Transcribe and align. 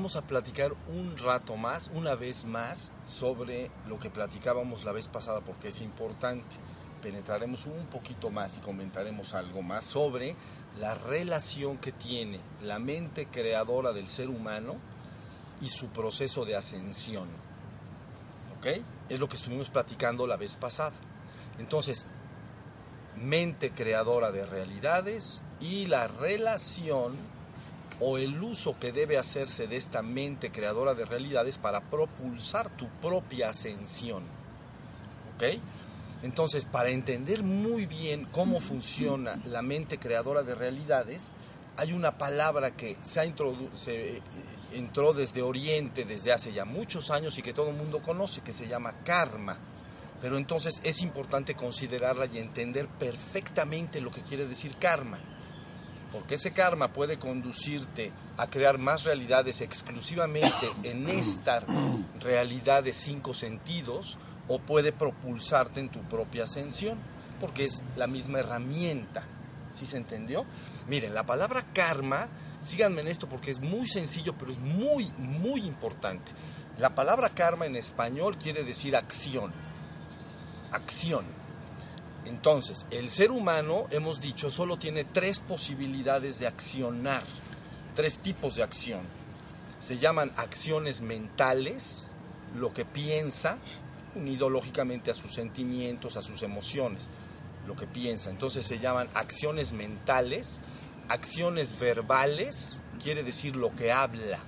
vamos 0.00 0.16
a 0.16 0.22
platicar 0.22 0.72
un 0.88 1.18
rato 1.18 1.58
más, 1.58 1.90
una 1.92 2.14
vez 2.14 2.46
más, 2.46 2.90
sobre 3.04 3.70
lo 3.86 3.98
que 3.98 4.08
platicábamos 4.08 4.82
la 4.82 4.92
vez 4.92 5.08
pasada, 5.08 5.42
porque 5.42 5.68
es 5.68 5.82
importante. 5.82 6.56
Penetraremos 7.02 7.66
un 7.66 7.84
poquito 7.84 8.30
más 8.30 8.56
y 8.56 8.60
comentaremos 8.60 9.34
algo 9.34 9.60
más 9.60 9.84
sobre 9.84 10.36
la 10.78 10.94
relación 10.94 11.76
que 11.76 11.92
tiene 11.92 12.40
la 12.62 12.78
mente 12.78 13.26
creadora 13.26 13.92
del 13.92 14.06
ser 14.06 14.30
humano 14.30 14.76
y 15.60 15.68
su 15.68 15.88
proceso 15.88 16.46
de 16.46 16.56
ascensión. 16.56 17.28
¿Ok? 18.56 18.82
Es 19.10 19.20
lo 19.20 19.28
que 19.28 19.36
estuvimos 19.36 19.68
platicando 19.68 20.26
la 20.26 20.38
vez 20.38 20.56
pasada. 20.56 20.96
Entonces, 21.58 22.06
mente 23.16 23.72
creadora 23.72 24.32
de 24.32 24.46
realidades 24.46 25.42
y 25.60 25.84
la 25.84 26.08
relación 26.08 27.12
o 28.00 28.18
el 28.18 28.42
uso 28.42 28.78
que 28.78 28.92
debe 28.92 29.18
hacerse 29.18 29.66
de 29.66 29.76
esta 29.76 30.02
mente 30.02 30.50
creadora 30.50 30.94
de 30.94 31.04
realidades 31.04 31.58
para 31.58 31.80
propulsar 31.82 32.74
tu 32.76 32.88
propia 33.00 33.50
ascensión. 33.50 34.24
¿Ok? 35.34 35.44
Entonces, 36.22 36.64
para 36.64 36.90
entender 36.90 37.42
muy 37.42 37.86
bien 37.86 38.26
cómo 38.30 38.60
funciona 38.60 39.40
la 39.44 39.62
mente 39.62 39.98
creadora 39.98 40.42
de 40.42 40.54
realidades, 40.54 41.30
hay 41.76 41.92
una 41.92 42.18
palabra 42.18 42.72
que 42.72 42.98
se, 43.02 43.20
ha 43.20 43.24
se 43.74 44.16
eh, 44.16 44.22
entró 44.72 45.14
desde 45.14 45.40
Oriente 45.40 46.04
desde 46.04 46.32
hace 46.32 46.52
ya 46.52 46.64
muchos 46.64 47.10
años 47.10 47.38
y 47.38 47.42
que 47.42 47.54
todo 47.54 47.70
el 47.70 47.76
mundo 47.76 48.02
conoce, 48.02 48.42
que 48.42 48.52
se 48.52 48.68
llama 48.68 49.02
karma. 49.04 49.58
Pero 50.20 50.36
entonces 50.36 50.80
es 50.84 51.00
importante 51.00 51.54
considerarla 51.54 52.26
y 52.26 52.38
entender 52.38 52.86
perfectamente 52.86 54.02
lo 54.02 54.10
que 54.10 54.22
quiere 54.22 54.46
decir 54.46 54.76
karma. 54.76 55.18
Porque 56.12 56.34
ese 56.34 56.52
karma 56.52 56.92
puede 56.92 57.18
conducirte 57.18 58.10
a 58.36 58.48
crear 58.48 58.78
más 58.78 59.04
realidades 59.04 59.60
exclusivamente 59.60 60.70
en 60.82 61.08
esta 61.08 61.62
realidad 62.20 62.82
de 62.82 62.92
cinco 62.92 63.32
sentidos 63.32 64.18
o 64.48 64.58
puede 64.58 64.90
propulsarte 64.92 65.78
en 65.78 65.88
tu 65.88 66.00
propia 66.00 66.44
ascensión, 66.44 66.98
porque 67.38 67.64
es 67.64 67.82
la 67.96 68.08
misma 68.08 68.40
herramienta. 68.40 69.22
¿Sí 69.72 69.86
se 69.86 69.96
entendió? 69.96 70.44
Miren, 70.88 71.14
la 71.14 71.24
palabra 71.24 71.64
karma, 71.72 72.26
síganme 72.60 73.02
en 73.02 73.08
esto 73.08 73.28
porque 73.28 73.52
es 73.52 73.60
muy 73.60 73.86
sencillo, 73.86 74.34
pero 74.36 74.50
es 74.50 74.58
muy, 74.58 75.12
muy 75.16 75.60
importante. 75.62 76.32
La 76.78 76.94
palabra 76.94 77.28
karma 77.28 77.66
en 77.66 77.76
español 77.76 78.36
quiere 78.38 78.64
decir 78.64 78.96
acción. 78.96 79.52
Acción. 80.72 81.39
Entonces, 82.26 82.86
el 82.90 83.08
ser 83.08 83.30
humano, 83.30 83.86
hemos 83.90 84.20
dicho, 84.20 84.50
solo 84.50 84.78
tiene 84.78 85.04
tres 85.04 85.40
posibilidades 85.40 86.38
de 86.38 86.46
accionar, 86.46 87.22
tres 87.94 88.18
tipos 88.18 88.56
de 88.56 88.62
acción. 88.62 89.00
Se 89.78 89.98
llaman 89.98 90.32
acciones 90.36 91.00
mentales, 91.00 92.06
lo 92.56 92.72
que 92.72 92.84
piensa, 92.84 93.58
unido 94.14 94.50
lógicamente 94.50 95.10
a 95.10 95.14
sus 95.14 95.34
sentimientos, 95.34 96.16
a 96.16 96.22
sus 96.22 96.42
emociones, 96.42 97.08
lo 97.66 97.76
que 97.76 97.86
piensa. 97.86 98.30
Entonces 98.30 98.66
se 98.66 98.78
llaman 98.78 99.08
acciones 99.14 99.72
mentales, 99.72 100.60
acciones 101.08 101.78
verbales, 101.78 102.78
quiere 103.02 103.22
decir 103.22 103.56
lo 103.56 103.74
que 103.74 103.92
habla 103.92 104.38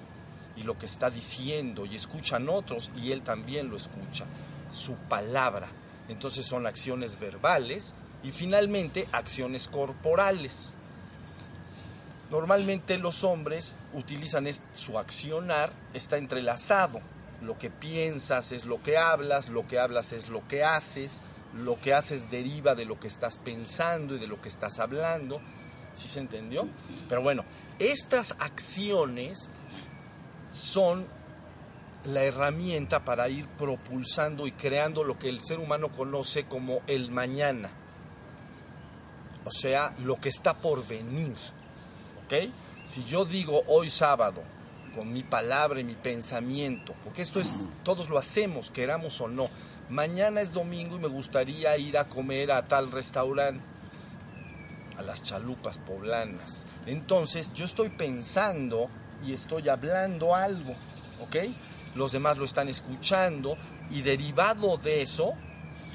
y 0.57 0.63
lo 0.63 0.77
que 0.77 0.87
está 0.87 1.11
diciendo 1.11 1.87
y 1.87 1.95
escuchan 1.95 2.49
otros 2.49 2.91
y 2.97 3.13
él 3.13 3.23
también 3.23 3.71
lo 3.71 3.77
escucha, 3.77 4.27
su 4.71 4.95
palabra. 4.95 5.69
Entonces 6.09 6.47
son 6.47 6.67
acciones 6.67 7.19
verbales 7.19 7.95
y 8.23 8.33
finalmente 8.33 9.09
acciones 9.13 9.69
corporales. 9.69 10.73
Normalmente 12.31 12.99
los 12.99 13.25
hombres 13.25 13.77
utilizan 13.93 14.49
su 14.73 14.99
accionar, 14.99 15.73
está 15.93 16.17
entrelazado 16.17 17.01
lo 17.43 17.59
que 17.59 17.71
piensas 17.71 18.53
es 18.53 18.65
lo 18.65 18.81
que 18.83 18.97
hablas, 18.97 19.49
lo 19.49 19.67
que 19.67 19.79
hablas 19.79 20.13
es 20.13 20.29
lo 20.29 20.47
que 20.47 20.65
haces, 20.65 21.21
lo 21.55 21.79
que 21.81 21.93
haces 21.93 22.31
deriva 22.31 22.75
de 22.75 22.85
lo 22.85 22.99
que 22.99 23.09
estás 23.09 23.39
pensando 23.39 24.15
y 24.15 24.19
de 24.19 24.27
lo 24.27 24.41
que 24.41 24.49
estás 24.49 24.79
hablando. 24.79 25.41
¿Sí 25.93 26.09
se 26.09 26.21
entendió? 26.21 26.69
Pero 27.09 27.23
bueno, 27.23 27.45
estas 27.79 28.37
acciones 28.39 29.51
son 30.51 31.07
la 32.05 32.25
herramienta 32.25 33.05
para 33.05 33.29
ir 33.29 33.47
propulsando 33.47 34.47
y 34.47 34.53
creando 34.53 35.05
lo 35.05 35.19
que 35.19 35.29
el 35.29 35.41
ser 35.41 35.59
humano 35.59 35.93
conoce 35.93 36.45
como 36.45 36.81
el 36.87 37.11
mañana. 37.11 37.71
O 39.45 39.53
sea, 39.53 39.95
lo 39.99 40.21
que 40.21 40.29
está 40.29 40.55
por 40.55 40.87
venir. 40.87 41.37
¿Ok? 42.25 42.51
Si 42.85 43.05
yo 43.05 43.25
digo 43.25 43.63
hoy 43.67 43.91
sábado, 43.91 44.43
con 44.95 45.13
mi 45.13 45.23
palabra 45.23 45.81
y 45.81 45.85
mi 45.85 45.95
pensamiento, 45.95 46.95
porque 47.05 47.23
esto 47.23 47.41
es, 47.41 47.55
todos 47.83 48.09
lo 48.09 48.19
hacemos, 48.19 48.71
queramos 48.71 49.21
o 49.21 49.29
no. 49.29 49.49
Mañana 49.89 50.41
es 50.41 50.53
domingo 50.53 50.97
y 50.97 51.01
me 51.01 51.09
gustaría 51.09 51.77
ir 51.77 51.99
a 51.99 52.09
comer 52.09 52.53
a 52.53 52.65
tal 52.65 52.91
restaurante, 52.91 53.65
a 54.97 55.03
las 55.03 55.23
chalupas 55.23 55.79
poblanas. 55.79 56.67
Entonces 56.87 57.53
yo 57.53 57.65
estoy 57.65 57.91
pensando 57.91 58.89
y 59.25 59.33
estoy 59.33 59.69
hablando 59.69 60.35
algo, 60.35 60.73
¿ok? 61.23 61.37
Los 61.95 62.13
demás 62.13 62.39
lo 62.39 62.45
están 62.45 62.69
escuchando 62.69 63.57
y 63.91 64.03
derivado 64.03 64.79
de 64.79 65.03
eso, 65.03 65.35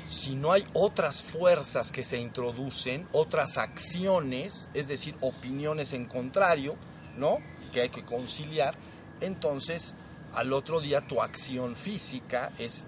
si 0.07 0.35
no 0.35 0.53
hay 0.53 0.65
otras 0.73 1.21
fuerzas 1.21 1.91
que 1.91 2.03
se 2.03 2.19
introducen, 2.19 3.07
otras 3.11 3.57
acciones, 3.57 4.69
es 4.73 4.87
decir, 4.87 5.15
opiniones 5.21 5.93
en 5.93 6.05
contrario, 6.05 6.75
¿no? 7.17 7.39
Que 7.73 7.81
hay 7.81 7.89
que 7.89 8.05
conciliar, 8.05 8.75
entonces 9.19 9.95
al 10.33 10.53
otro 10.53 10.79
día 10.79 11.01
tu 11.01 11.21
acción 11.21 11.75
física 11.75 12.51
es 12.57 12.85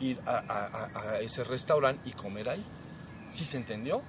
ir 0.00 0.20
a, 0.26 1.18
ese 1.20 1.44
restaurante 1.44 2.08
y 2.08 2.12
comer 2.12 2.48
ahí. 2.48 2.64
¿Sí 3.28 3.44
se 3.44 3.58
entendió? 3.58 4.02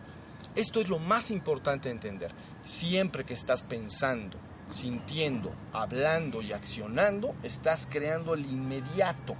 Esto 0.55 0.79
es 0.79 0.89
lo 0.89 0.99
más 0.99 1.31
importante 1.31 1.89
de 1.89 1.95
entender. 1.95 2.31
Siempre 2.61 3.25
que 3.25 3.33
estás 3.33 3.63
pensando, 3.63 4.37
sintiendo, 4.69 5.51
hablando 5.73 6.41
y 6.41 6.53
accionando, 6.53 7.35
estás 7.43 7.87
creando 7.89 8.33
el 8.33 8.45
inmediato, 8.45 9.35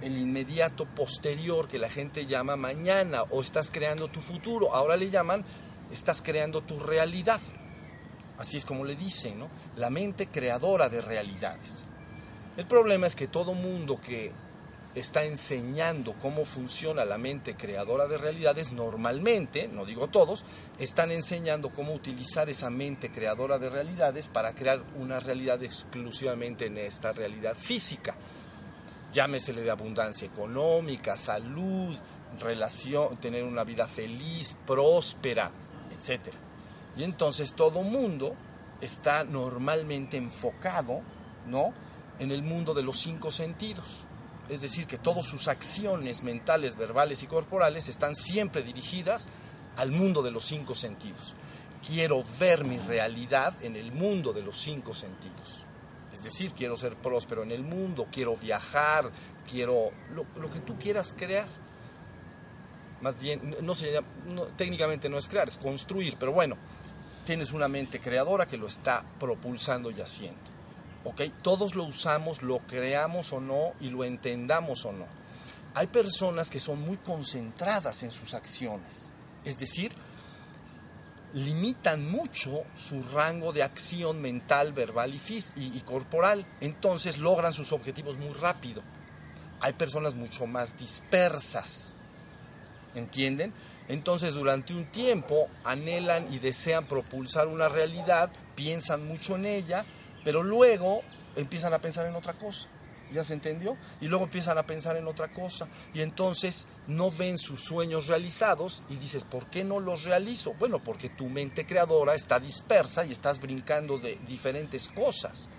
el 0.00 0.18
inmediato 0.18 0.84
posterior 0.84 1.68
que 1.68 1.78
la 1.78 1.88
gente 1.88 2.26
llama 2.26 2.56
mañana 2.56 3.22
o 3.30 3.40
estás 3.40 3.70
creando 3.70 4.08
tu 4.08 4.20
futuro. 4.20 4.74
Ahora 4.74 4.96
le 4.96 5.10
llaman, 5.10 5.44
estás 5.92 6.20
creando 6.22 6.62
tu 6.62 6.78
realidad. 6.80 7.40
Así 8.38 8.56
es 8.56 8.64
como 8.64 8.84
le 8.84 8.96
dicen, 8.96 9.38
¿no? 9.38 9.48
La 9.76 9.90
mente 9.90 10.26
creadora 10.26 10.88
de 10.88 11.00
realidades. 11.00 11.84
El 12.56 12.66
problema 12.66 13.06
es 13.06 13.14
que 13.14 13.28
todo 13.28 13.54
mundo 13.54 14.00
que 14.00 14.32
está 14.94 15.24
enseñando 15.24 16.14
cómo 16.20 16.44
funciona 16.44 17.04
la 17.04 17.16
mente 17.16 17.54
creadora 17.56 18.06
de 18.06 18.18
realidades, 18.18 18.72
normalmente, 18.72 19.68
no 19.68 19.86
digo 19.86 20.08
todos, 20.08 20.44
están 20.78 21.10
enseñando 21.12 21.70
cómo 21.70 21.94
utilizar 21.94 22.50
esa 22.50 22.68
mente 22.68 23.10
creadora 23.10 23.58
de 23.58 23.70
realidades 23.70 24.28
para 24.28 24.54
crear 24.54 24.82
una 24.98 25.18
realidad 25.18 25.62
exclusivamente 25.62 26.66
en 26.66 26.78
esta 26.78 27.12
realidad 27.12 27.56
física. 27.56 28.14
Llámesele 29.12 29.62
de 29.62 29.70
abundancia 29.70 30.26
económica, 30.26 31.16
salud, 31.16 31.96
relación, 32.38 33.16
tener 33.16 33.44
una 33.44 33.64
vida 33.64 33.86
feliz, 33.86 34.56
próspera, 34.66 35.50
etcétera. 35.96 36.36
Y 36.96 37.04
entonces 37.04 37.54
todo 37.54 37.82
mundo 37.82 38.34
está 38.80 39.24
normalmente 39.24 40.16
enfocado, 40.16 41.00
¿no? 41.46 41.72
En 42.18 42.30
el 42.30 42.42
mundo 42.42 42.74
de 42.74 42.82
los 42.82 43.00
cinco 43.00 43.30
sentidos. 43.30 44.04
Es 44.48 44.60
decir, 44.60 44.86
que 44.86 44.98
todas 44.98 45.24
sus 45.24 45.48
acciones 45.48 46.22
mentales, 46.22 46.76
verbales 46.76 47.22
y 47.22 47.26
corporales 47.26 47.88
están 47.88 48.14
siempre 48.14 48.62
dirigidas 48.62 49.28
al 49.76 49.90
mundo 49.90 50.22
de 50.22 50.30
los 50.30 50.44
cinco 50.44 50.74
sentidos. 50.74 51.34
Quiero 51.86 52.22
ver 52.38 52.64
mi 52.64 52.78
realidad 52.78 53.54
en 53.62 53.76
el 53.76 53.92
mundo 53.92 54.32
de 54.32 54.42
los 54.42 54.60
cinco 54.60 54.94
sentidos. 54.94 55.64
Es 56.12 56.22
decir, 56.22 56.52
quiero 56.52 56.76
ser 56.76 56.96
próspero 56.96 57.42
en 57.42 57.52
el 57.52 57.62
mundo, 57.62 58.06
quiero 58.12 58.36
viajar, 58.36 59.10
quiero 59.50 59.90
lo, 60.14 60.50
que 60.50 60.60
tú 60.60 60.78
quieras 60.78 61.14
crear. 61.16 61.48
Más 63.00 63.18
bien, 63.18 63.56
no 63.62 63.74
se, 63.74 64.00
técnicamente 64.56 65.08
no 65.08 65.18
es 65.18 65.28
crear, 65.28 65.48
es 65.48 65.56
construir, 65.56 66.16
pero 66.18 66.32
bueno, 66.32 66.56
tienes 67.24 67.52
una 67.52 67.66
mente 67.66 68.00
creadora 68.00 68.46
que 68.46 68.56
lo 68.56 68.68
está 68.68 69.02
propulsando 69.18 69.90
y 69.90 70.00
haciendo. 70.00 70.51
¿Ok? 71.04 71.22
Todos 71.42 71.74
lo 71.74 71.84
usamos, 71.84 72.42
lo 72.42 72.60
creamos 72.60 73.32
o 73.32 73.40
no 73.40 73.72
y 73.80 73.90
lo 73.90 74.04
entendamos 74.04 74.84
o 74.84 74.92
no. 74.92 75.06
Hay 75.74 75.86
personas 75.86 76.50
que 76.50 76.60
son 76.60 76.80
muy 76.80 76.98
concentradas 76.98 78.02
en 78.02 78.10
sus 78.10 78.34
acciones, 78.34 79.10
es 79.44 79.58
decir, 79.58 79.92
limitan 81.34 82.10
mucho 82.10 82.64
su 82.76 83.02
rango 83.02 83.52
de 83.52 83.62
acción 83.62 84.20
mental, 84.20 84.72
verbal 84.72 85.14
y, 85.14 85.20
y, 85.56 85.76
y 85.76 85.80
corporal, 85.80 86.46
entonces 86.60 87.18
logran 87.18 87.54
sus 87.54 87.72
objetivos 87.72 88.18
muy 88.18 88.32
rápido. 88.34 88.82
Hay 89.60 89.72
personas 89.72 90.14
mucho 90.14 90.46
más 90.46 90.76
dispersas, 90.76 91.94
¿entienden? 92.94 93.54
Entonces 93.88 94.34
durante 94.34 94.74
un 94.74 94.84
tiempo 94.86 95.48
anhelan 95.64 96.32
y 96.32 96.38
desean 96.38 96.84
propulsar 96.84 97.48
una 97.48 97.68
realidad, 97.68 98.30
piensan 98.54 99.06
mucho 99.06 99.36
en 99.36 99.46
ella, 99.46 99.86
pero 100.24 100.42
luego 100.42 101.02
empiezan 101.36 101.74
a 101.74 101.80
pensar 101.80 102.06
en 102.06 102.14
otra 102.14 102.34
cosa. 102.34 102.68
¿Ya 103.12 103.24
se 103.24 103.34
entendió? 103.34 103.76
Y 104.00 104.08
luego 104.08 104.24
empiezan 104.24 104.56
a 104.56 104.62
pensar 104.62 104.96
en 104.96 105.06
otra 105.06 105.32
cosa. 105.32 105.68
Y 105.92 106.00
entonces 106.00 106.66
no 106.86 107.10
ven 107.10 107.36
sus 107.36 107.62
sueños 107.62 108.06
realizados 108.06 108.82
y 108.88 108.96
dices, 108.96 109.24
¿por 109.24 109.46
qué 109.46 109.64
no 109.64 109.80
los 109.80 110.04
realizo? 110.04 110.54
Bueno, 110.58 110.82
porque 110.82 111.10
tu 111.10 111.28
mente 111.28 111.66
creadora 111.66 112.14
está 112.14 112.40
dispersa 112.40 113.04
y 113.04 113.12
estás 113.12 113.38
brincando 113.38 113.98
de 113.98 114.18
diferentes 114.26 114.88
cosas. 114.88 115.50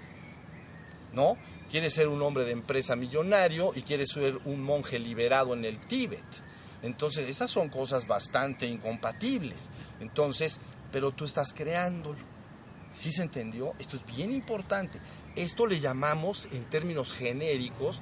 ¿No? 1.14 1.38
Quieres 1.70 1.94
ser 1.94 2.08
un 2.08 2.22
hombre 2.24 2.44
de 2.44 2.52
empresa 2.52 2.96
millonario 2.96 3.72
y 3.76 3.84
quieres 3.84 4.10
ser 4.10 4.40
un 4.46 4.64
monje 4.64 4.98
liberado 4.98 5.54
en 5.54 5.64
el 5.66 5.80
Tíbet. 5.86 6.24
Entonces, 6.82 7.30
esas 7.30 7.50
son 7.50 7.70
cosas 7.70 8.08
bastante 8.08 8.68
incompatibles. 8.68 9.70
Entonces, 10.00 10.60
pero 10.92 11.12
tú 11.12 11.26
estás 11.26 11.54
creándolo. 11.54 12.33
¿Sí 12.94 13.12
se 13.12 13.24
entendió? 13.24 13.74
Esto 13.80 13.98
es 13.98 14.06
bien 14.06 14.32
importante. 14.32 15.00
Esto 15.36 15.66
le 15.66 15.80
llamamos, 15.80 16.48
en 16.52 16.64
términos 16.66 17.14
genéricos, 17.14 18.02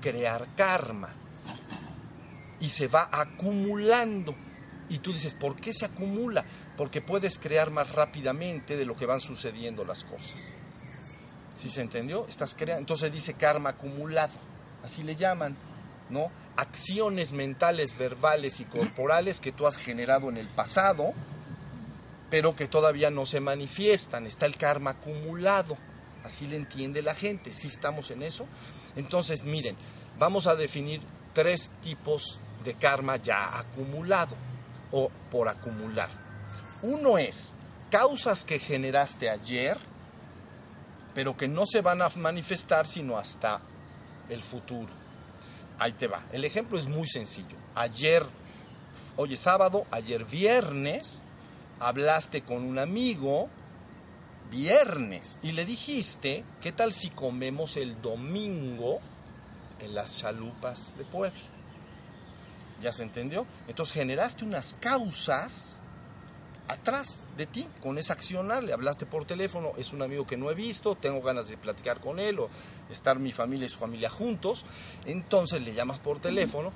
crear 0.00 0.48
karma. 0.56 1.14
Y 2.60 2.68
se 2.68 2.88
va 2.88 3.08
acumulando. 3.12 4.34
Y 4.88 4.98
tú 4.98 5.12
dices, 5.12 5.34
¿por 5.34 5.56
qué 5.56 5.72
se 5.72 5.84
acumula? 5.84 6.44
Porque 6.76 7.00
puedes 7.00 7.38
crear 7.38 7.70
más 7.70 7.92
rápidamente 7.92 8.76
de 8.76 8.84
lo 8.84 8.96
que 8.96 9.06
van 9.06 9.20
sucediendo 9.20 9.84
las 9.84 10.04
cosas. 10.04 10.56
¿Sí 11.56 11.70
se 11.70 11.80
entendió? 11.80 12.26
Estás 12.28 12.54
creando. 12.54 12.80
Entonces 12.80 13.12
dice 13.12 13.34
karma 13.34 13.70
acumulado. 13.70 14.34
Así 14.84 15.02
le 15.02 15.16
llaman, 15.16 15.56
¿no? 16.10 16.30
Acciones 16.56 17.32
mentales, 17.32 17.96
verbales 17.96 18.60
y 18.60 18.64
corporales 18.64 19.40
que 19.40 19.52
tú 19.52 19.66
has 19.66 19.76
generado 19.76 20.28
en 20.28 20.36
el 20.36 20.48
pasado, 20.48 21.12
pero 22.30 22.56
que 22.56 22.66
todavía 22.66 23.10
no 23.10 23.26
se 23.26 23.40
manifiestan. 23.40 24.26
Está 24.26 24.46
el 24.46 24.56
karma 24.56 24.90
acumulado. 24.90 25.76
Así 26.24 26.46
le 26.46 26.56
entiende 26.56 27.02
la 27.02 27.14
gente. 27.14 27.52
¿Sí 27.52 27.68
estamos 27.68 28.10
en 28.10 28.22
eso? 28.22 28.46
Entonces, 28.96 29.44
miren, 29.44 29.76
vamos 30.18 30.46
a 30.46 30.56
definir 30.56 31.00
tres 31.34 31.80
tipos 31.82 32.40
de 32.64 32.74
karma 32.74 33.16
ya 33.16 33.58
acumulado 33.58 34.34
o 34.90 35.10
por 35.30 35.48
acumular. 35.48 36.08
Uno 36.82 37.18
es 37.18 37.54
causas 37.90 38.44
que 38.44 38.58
generaste 38.58 39.30
ayer, 39.30 39.78
pero 41.14 41.36
que 41.36 41.48
no 41.48 41.66
se 41.66 41.80
van 41.80 42.02
a 42.02 42.08
manifestar 42.16 42.86
sino 42.86 43.16
hasta 43.16 43.60
el 44.28 44.42
futuro. 44.42 44.88
Ahí 45.78 45.92
te 45.92 46.06
va. 46.06 46.24
El 46.32 46.44
ejemplo 46.44 46.78
es 46.78 46.86
muy 46.86 47.06
sencillo. 47.06 47.56
Ayer, 47.74 48.24
hoy 49.16 49.34
es 49.34 49.40
sábado, 49.40 49.86
ayer 49.90 50.24
viernes, 50.24 51.22
hablaste 51.80 52.42
con 52.42 52.62
un 52.62 52.78
amigo 52.78 53.48
viernes 54.50 55.38
y 55.42 55.52
le 55.52 55.64
dijiste, 55.64 56.44
¿qué 56.60 56.72
tal 56.72 56.92
si 56.92 57.10
comemos 57.10 57.76
el 57.76 58.00
domingo 58.00 59.00
en 59.80 59.94
las 59.94 60.16
chalupas 60.16 60.96
de 60.96 61.04
Puebla? 61.04 61.40
¿Ya 62.80 62.92
se 62.92 63.02
entendió? 63.02 63.46
Entonces 63.68 63.94
generaste 63.94 64.44
unas 64.44 64.74
causas 64.80 65.78
atrás 66.68 67.24
de 67.36 67.46
ti 67.46 67.68
con 67.80 67.98
esa 67.98 68.14
accionar, 68.14 68.64
le 68.64 68.72
hablaste 68.72 69.06
por 69.06 69.24
teléfono, 69.24 69.72
es 69.76 69.92
un 69.92 70.02
amigo 70.02 70.26
que 70.26 70.36
no 70.36 70.50
he 70.50 70.54
visto, 70.54 70.96
tengo 70.96 71.22
ganas 71.22 71.48
de 71.48 71.56
platicar 71.56 72.00
con 72.00 72.18
él 72.18 72.40
o 72.40 72.48
estar 72.90 73.18
mi 73.18 73.32
familia 73.32 73.66
y 73.66 73.68
su 73.68 73.78
familia 73.78 74.10
juntos, 74.10 74.64
entonces 75.04 75.62
le 75.62 75.74
llamas 75.74 75.98
por 75.98 76.18
teléfono 76.18 76.72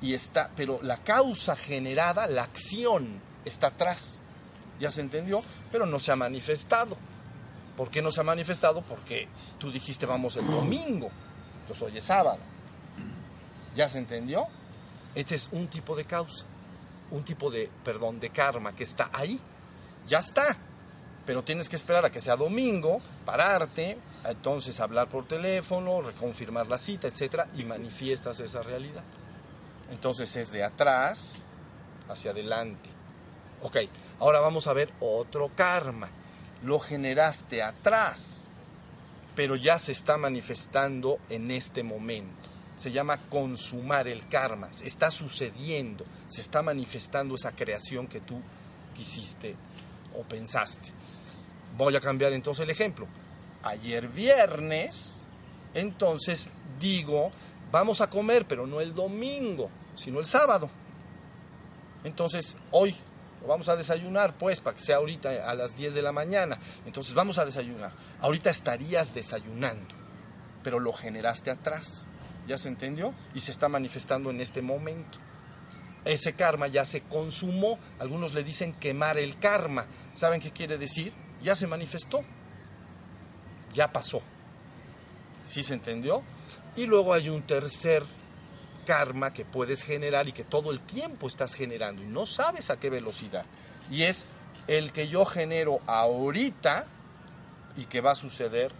y 0.00 0.14
está, 0.14 0.50
pero 0.54 0.80
la 0.82 0.98
causa 0.98 1.56
generada, 1.56 2.26
la 2.26 2.42
acción 2.42 3.20
está 3.44 3.68
atrás. 3.68 4.21
¿Ya 4.82 4.90
se 4.90 5.00
entendió? 5.00 5.44
Pero 5.70 5.86
no 5.86 6.00
se 6.00 6.10
ha 6.10 6.16
manifestado. 6.16 6.96
¿Por 7.76 7.88
qué 7.88 8.02
no 8.02 8.10
se 8.10 8.20
ha 8.20 8.24
manifestado? 8.24 8.82
Porque 8.82 9.28
tú 9.56 9.70
dijiste 9.70 10.06
vamos 10.06 10.36
el 10.36 10.44
domingo. 10.44 11.08
Entonces 11.60 11.82
hoy 11.84 11.98
es 11.98 12.04
sábado. 12.04 12.40
¿Ya 13.76 13.88
se 13.88 13.98
entendió? 13.98 14.48
Ese 15.14 15.36
es 15.36 15.48
un 15.52 15.68
tipo 15.68 15.94
de 15.94 16.04
causa. 16.04 16.46
Un 17.12 17.22
tipo 17.22 17.48
de, 17.48 17.70
perdón, 17.84 18.18
de 18.18 18.30
karma 18.30 18.74
que 18.74 18.82
está 18.82 19.08
ahí. 19.12 19.38
Ya 20.08 20.18
está. 20.18 20.56
Pero 21.26 21.44
tienes 21.44 21.68
que 21.68 21.76
esperar 21.76 22.04
a 22.04 22.10
que 22.10 22.20
sea 22.20 22.34
domingo, 22.34 23.00
pararte, 23.24 23.96
entonces 24.24 24.80
hablar 24.80 25.08
por 25.08 25.28
teléfono, 25.28 26.02
reconfirmar 26.02 26.66
la 26.66 26.76
cita, 26.76 27.06
etcétera, 27.06 27.46
y 27.56 27.62
manifiestas 27.62 28.40
esa 28.40 28.62
realidad. 28.62 29.04
Entonces 29.92 30.34
es 30.34 30.50
de 30.50 30.64
atrás 30.64 31.36
hacia 32.08 32.32
adelante. 32.32 32.90
Ok, 33.62 33.76
Ahora 34.18 34.40
vamos 34.40 34.66
a 34.66 34.72
ver 34.72 34.92
otro 35.00 35.50
karma. 35.54 36.08
Lo 36.62 36.78
generaste 36.78 37.62
atrás, 37.62 38.46
pero 39.34 39.56
ya 39.56 39.78
se 39.78 39.92
está 39.92 40.16
manifestando 40.16 41.18
en 41.28 41.50
este 41.50 41.82
momento. 41.82 42.50
Se 42.76 42.92
llama 42.92 43.18
consumar 43.28 44.08
el 44.08 44.28
karma. 44.28 44.68
Está 44.84 45.10
sucediendo, 45.10 46.04
se 46.28 46.40
está 46.40 46.62
manifestando 46.62 47.34
esa 47.34 47.52
creación 47.52 48.06
que 48.06 48.20
tú 48.20 48.40
quisiste 48.94 49.56
o 50.16 50.22
pensaste. 50.22 50.90
Voy 51.76 51.96
a 51.96 52.00
cambiar 52.00 52.32
entonces 52.32 52.64
el 52.64 52.70
ejemplo. 52.70 53.06
Ayer 53.62 54.08
viernes, 54.08 55.22
entonces 55.74 56.50
digo, 56.80 57.32
vamos 57.70 58.00
a 58.00 58.10
comer, 58.10 58.46
pero 58.46 58.66
no 58.66 58.80
el 58.80 58.94
domingo, 58.94 59.70
sino 59.94 60.20
el 60.20 60.26
sábado. 60.26 60.68
Entonces, 62.04 62.56
hoy 62.72 62.94
vamos 63.46 63.68
a 63.68 63.76
desayunar, 63.76 64.36
pues, 64.38 64.60
para 64.60 64.76
que 64.76 64.82
sea 64.82 64.96
ahorita 64.96 65.48
a 65.48 65.54
las 65.54 65.76
10 65.76 65.94
de 65.94 66.02
la 66.02 66.12
mañana. 66.12 66.58
Entonces 66.86 67.14
vamos 67.14 67.38
a 67.38 67.44
desayunar. 67.44 67.92
Ahorita 68.20 68.50
estarías 68.50 69.14
desayunando, 69.14 69.94
pero 70.62 70.78
lo 70.78 70.92
generaste 70.92 71.50
atrás. 71.50 72.06
¿Ya 72.46 72.58
se 72.58 72.68
entendió? 72.68 73.14
Y 73.34 73.40
se 73.40 73.52
está 73.52 73.68
manifestando 73.68 74.30
en 74.30 74.40
este 74.40 74.62
momento. 74.62 75.18
Ese 76.04 76.32
karma 76.32 76.66
ya 76.66 76.84
se 76.84 77.02
consumó. 77.02 77.78
Algunos 77.98 78.34
le 78.34 78.42
dicen 78.42 78.72
quemar 78.74 79.18
el 79.18 79.38
karma. 79.38 79.86
¿Saben 80.14 80.40
qué 80.40 80.50
quiere 80.50 80.78
decir? 80.78 81.12
Ya 81.40 81.54
se 81.54 81.66
manifestó. 81.66 82.22
Ya 83.72 83.92
pasó. 83.92 84.20
¿Sí 85.44 85.62
se 85.62 85.74
entendió? 85.74 86.22
Y 86.76 86.86
luego 86.86 87.14
hay 87.14 87.28
un 87.28 87.42
tercer 87.42 88.04
karma 88.84 89.32
que 89.32 89.44
puedes 89.44 89.82
generar 89.82 90.28
y 90.28 90.32
que 90.32 90.44
todo 90.44 90.70
el 90.70 90.80
tiempo 90.80 91.26
estás 91.26 91.54
generando 91.54 92.02
y 92.02 92.06
no 92.06 92.26
sabes 92.26 92.70
a 92.70 92.78
qué 92.78 92.90
velocidad. 92.90 93.44
Y 93.90 94.02
es 94.02 94.26
el 94.66 94.92
que 94.92 95.08
yo 95.08 95.24
genero 95.24 95.80
ahorita 95.86 96.86
y 97.76 97.84
que 97.86 98.00
va 98.00 98.12
a 98.12 98.16
suceder 98.16 98.72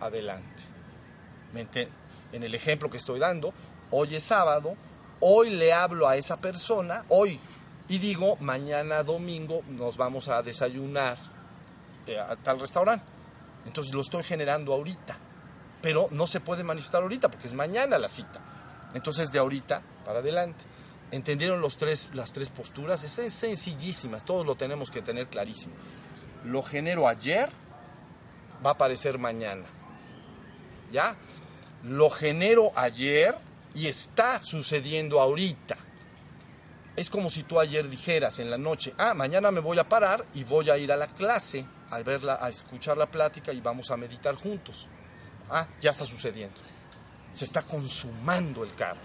adelante. 0.00 0.62
En 2.32 2.42
el 2.42 2.54
ejemplo 2.54 2.90
que 2.90 2.98
estoy 2.98 3.18
dando, 3.18 3.52
hoy 3.90 4.14
es 4.14 4.22
sábado, 4.22 4.74
hoy 5.20 5.50
le 5.50 5.72
hablo 5.72 6.06
a 6.08 6.16
esa 6.16 6.36
persona, 6.36 7.04
hoy, 7.08 7.40
y 7.88 7.98
digo, 7.98 8.36
mañana 8.36 9.02
domingo 9.02 9.62
nos 9.68 9.96
vamos 9.96 10.28
a 10.28 10.42
desayunar 10.42 11.16
eh, 12.06 12.18
a 12.18 12.36
tal 12.36 12.60
restaurante. 12.60 13.04
Entonces 13.66 13.94
lo 13.94 14.02
estoy 14.02 14.22
generando 14.22 14.72
ahorita, 14.72 15.16
pero 15.80 16.08
no 16.10 16.26
se 16.26 16.40
puede 16.40 16.64
manifestar 16.64 17.02
ahorita 17.02 17.30
porque 17.30 17.46
es 17.46 17.54
mañana 17.54 17.98
la 17.98 18.08
cita. 18.08 18.40
Entonces, 18.94 19.30
de 19.30 19.38
ahorita 19.38 19.82
para 20.04 20.20
adelante. 20.20 20.64
¿Entendieron 21.10 21.60
los 21.60 21.78
tres, 21.78 22.10
las 22.12 22.32
tres 22.32 22.50
posturas? 22.50 23.02
Es 23.02 23.32
sencillísimas, 23.32 24.24
todos 24.24 24.44
lo 24.44 24.56
tenemos 24.56 24.90
que 24.90 25.02
tener 25.02 25.28
clarísimo. 25.28 25.74
Lo 26.44 26.62
genero 26.62 27.08
ayer, 27.08 27.50
va 28.64 28.70
a 28.70 28.72
aparecer 28.74 29.18
mañana. 29.18 29.64
¿Ya? 30.92 31.16
Lo 31.84 32.10
genero 32.10 32.72
ayer 32.74 33.34
y 33.74 33.86
está 33.86 34.42
sucediendo 34.42 35.20
ahorita. 35.20 35.76
Es 36.96 37.10
como 37.10 37.30
si 37.30 37.42
tú 37.44 37.60
ayer 37.60 37.88
dijeras 37.88 38.38
en 38.38 38.50
la 38.50 38.58
noche, 38.58 38.92
ah, 38.98 39.14
mañana 39.14 39.50
me 39.50 39.60
voy 39.60 39.78
a 39.78 39.88
parar 39.88 40.24
y 40.34 40.44
voy 40.44 40.68
a 40.68 40.76
ir 40.76 40.90
a 40.90 40.96
la 40.96 41.06
clase, 41.06 41.64
a 41.90 42.02
verla, 42.02 42.38
a 42.40 42.48
escuchar 42.48 42.96
la 42.96 43.06
plática 43.06 43.52
y 43.52 43.60
vamos 43.60 43.90
a 43.90 43.96
meditar 43.96 44.34
juntos. 44.34 44.88
Ah, 45.48 45.66
ya 45.80 45.90
está 45.90 46.04
sucediendo 46.04 46.58
se 47.38 47.44
está 47.44 47.62
consumando 47.62 48.64
el 48.64 48.74
karma. 48.74 49.00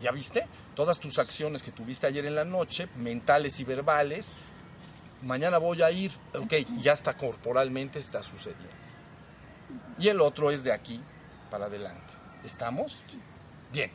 ¿Ya 0.00 0.12
viste? 0.12 0.46
Todas 0.76 1.00
tus 1.00 1.18
acciones 1.18 1.60
que 1.60 1.72
tuviste 1.72 2.06
ayer 2.06 2.24
en 2.24 2.36
la 2.36 2.44
noche, 2.44 2.86
mentales 2.98 3.58
y 3.58 3.64
verbales, 3.64 4.30
mañana 5.22 5.58
voy 5.58 5.82
a 5.82 5.90
ir, 5.90 6.12
ok, 6.38 6.54
ya 6.78 6.92
está 6.92 7.16
corporalmente, 7.16 7.98
está 7.98 8.22
sucediendo. 8.22 8.68
Y 9.98 10.06
el 10.06 10.20
otro 10.20 10.52
es 10.52 10.62
de 10.62 10.72
aquí 10.72 11.00
para 11.50 11.66
adelante. 11.66 12.12
¿Estamos? 12.44 13.02
Bien. 13.72 13.90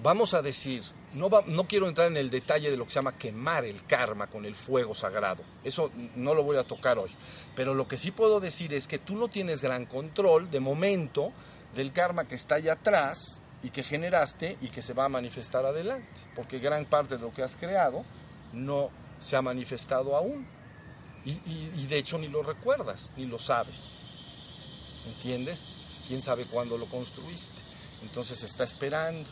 Vamos 0.00 0.34
a 0.34 0.42
decir, 0.42 0.84
no, 1.14 1.28
no 1.46 1.64
quiero 1.64 1.88
entrar 1.88 2.06
en 2.06 2.16
el 2.16 2.30
detalle 2.30 2.70
de 2.70 2.76
lo 2.76 2.84
que 2.84 2.92
se 2.92 3.00
llama 3.00 3.18
quemar 3.18 3.64
el 3.64 3.84
karma 3.86 4.28
con 4.28 4.44
el 4.44 4.54
fuego 4.54 4.94
sagrado. 4.94 5.42
Eso 5.64 5.90
no 6.14 6.32
lo 6.32 6.44
voy 6.44 6.58
a 6.58 6.64
tocar 6.64 6.98
hoy. 6.98 7.10
Pero 7.56 7.74
lo 7.74 7.88
que 7.88 7.96
sí 7.96 8.12
puedo 8.12 8.38
decir 8.38 8.72
es 8.72 8.86
que 8.86 8.98
tú 8.98 9.16
no 9.16 9.26
tienes 9.26 9.62
gran 9.62 9.86
control 9.86 10.48
de 10.48 10.60
momento 10.60 11.32
del 11.74 11.92
karma 11.92 12.26
que 12.26 12.34
está 12.34 12.56
allá 12.56 12.74
atrás 12.74 13.40
y 13.62 13.70
que 13.70 13.82
generaste 13.82 14.58
y 14.60 14.68
que 14.68 14.82
se 14.82 14.92
va 14.92 15.06
a 15.06 15.08
manifestar 15.08 15.64
adelante, 15.64 16.20
porque 16.34 16.58
gran 16.58 16.84
parte 16.84 17.16
de 17.16 17.22
lo 17.22 17.32
que 17.32 17.42
has 17.42 17.56
creado 17.56 18.04
no 18.52 18.90
se 19.20 19.36
ha 19.36 19.42
manifestado 19.42 20.16
aún 20.16 20.46
y, 21.24 21.86
de 21.86 21.98
hecho 21.98 22.18
ni 22.18 22.28
lo 22.28 22.42
recuerdas, 22.42 23.12
ni 23.16 23.26
lo 23.26 23.38
sabes. 23.38 24.00
¿entiendes? 25.06 25.72
¿Quién 26.06 26.20
sabe 26.20 26.46
cuándo 26.46 26.76
lo 26.78 26.88
construiste? 26.88 27.62
Entonces 28.02 28.42
está 28.42 28.64
esperando. 28.64 29.30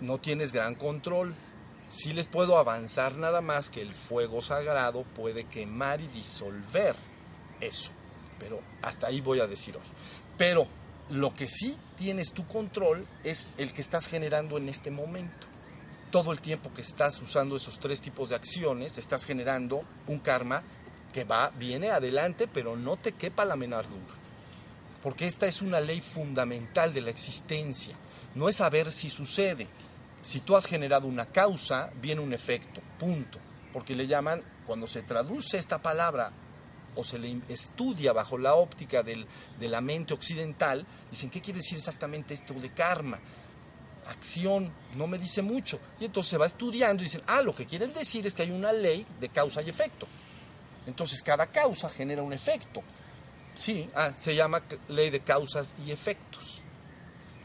No 0.00 0.18
tienes 0.18 0.52
gran 0.52 0.74
control. 0.74 1.34
Sí 1.88 2.12
les 2.12 2.26
puedo 2.26 2.56
avanzar 2.56 3.16
nada 3.16 3.40
más 3.40 3.68
que 3.68 3.82
el 3.82 3.92
fuego 3.92 4.40
sagrado 4.40 5.02
puede 5.02 5.44
quemar 5.44 6.00
y 6.00 6.06
disolver 6.08 6.96
eso. 7.60 7.90
Pero 8.38 8.60
hasta 8.80 9.08
ahí 9.08 9.20
voy 9.20 9.40
a 9.40 9.46
decir 9.46 9.76
hoy. 9.76 9.82
Pero 10.38 10.66
lo 11.10 11.34
que 11.34 11.46
sí 11.46 11.76
tienes 11.96 12.32
tu 12.32 12.46
control 12.46 13.06
es 13.24 13.48
el 13.58 13.72
que 13.72 13.80
estás 13.80 14.06
generando 14.06 14.56
en 14.56 14.68
este 14.68 14.90
momento. 14.90 15.46
Todo 16.10 16.32
el 16.32 16.40
tiempo 16.40 16.72
que 16.72 16.80
estás 16.80 17.20
usando 17.20 17.56
esos 17.56 17.78
tres 17.78 18.00
tipos 18.00 18.30
de 18.30 18.36
acciones, 18.36 18.98
estás 18.98 19.24
generando 19.24 19.82
un 20.06 20.18
karma 20.18 20.62
que 21.12 21.24
va, 21.24 21.50
viene 21.50 21.90
adelante, 21.90 22.48
pero 22.48 22.76
no 22.76 22.96
te 22.96 23.12
quepa 23.12 23.44
la 23.44 23.56
menor 23.56 23.88
duda. 23.88 24.14
Porque 25.02 25.26
esta 25.26 25.46
es 25.46 25.62
una 25.62 25.80
ley 25.80 26.00
fundamental 26.00 26.92
de 26.92 27.00
la 27.00 27.10
existencia. 27.10 27.96
No 28.34 28.48
es 28.48 28.56
saber 28.56 28.90
si 28.90 29.08
sucede. 29.08 29.66
Si 30.22 30.40
tú 30.40 30.56
has 30.56 30.66
generado 30.66 31.08
una 31.08 31.26
causa, 31.26 31.90
viene 32.00 32.20
un 32.20 32.32
efecto. 32.32 32.80
Punto. 32.98 33.38
Porque 33.72 33.94
le 33.94 34.06
llaman, 34.06 34.42
cuando 34.66 34.86
se 34.86 35.02
traduce 35.02 35.58
esta 35.58 35.78
palabra 35.78 36.32
o 36.94 37.04
se 37.04 37.18
le 37.18 37.40
estudia 37.48 38.12
bajo 38.12 38.36
la 38.36 38.54
óptica 38.54 39.02
del, 39.02 39.26
de 39.58 39.68
la 39.68 39.80
mente 39.80 40.14
occidental, 40.14 40.86
dicen, 41.10 41.30
¿qué 41.30 41.40
quiere 41.40 41.58
decir 41.58 41.78
exactamente 41.78 42.34
esto 42.34 42.54
de 42.54 42.70
karma? 42.72 43.18
Acción, 44.06 44.72
no 44.96 45.06
me 45.06 45.18
dice 45.18 45.42
mucho. 45.42 45.78
Y 46.00 46.06
entonces 46.06 46.30
se 46.30 46.38
va 46.38 46.46
estudiando 46.46 47.02
y 47.02 47.06
dicen, 47.06 47.22
ah, 47.26 47.42
lo 47.42 47.54
que 47.54 47.66
quieren 47.66 47.92
decir 47.92 48.26
es 48.26 48.34
que 48.34 48.42
hay 48.42 48.50
una 48.50 48.72
ley 48.72 49.06
de 49.20 49.28
causa 49.28 49.62
y 49.62 49.70
efecto. 49.70 50.06
Entonces 50.86 51.22
cada 51.22 51.46
causa 51.46 51.88
genera 51.90 52.22
un 52.22 52.32
efecto. 52.32 52.82
Sí, 53.54 53.88
ah, 53.94 54.12
se 54.18 54.34
llama 54.34 54.62
ley 54.88 55.10
de 55.10 55.20
causas 55.20 55.74
y 55.84 55.90
efectos 55.90 56.62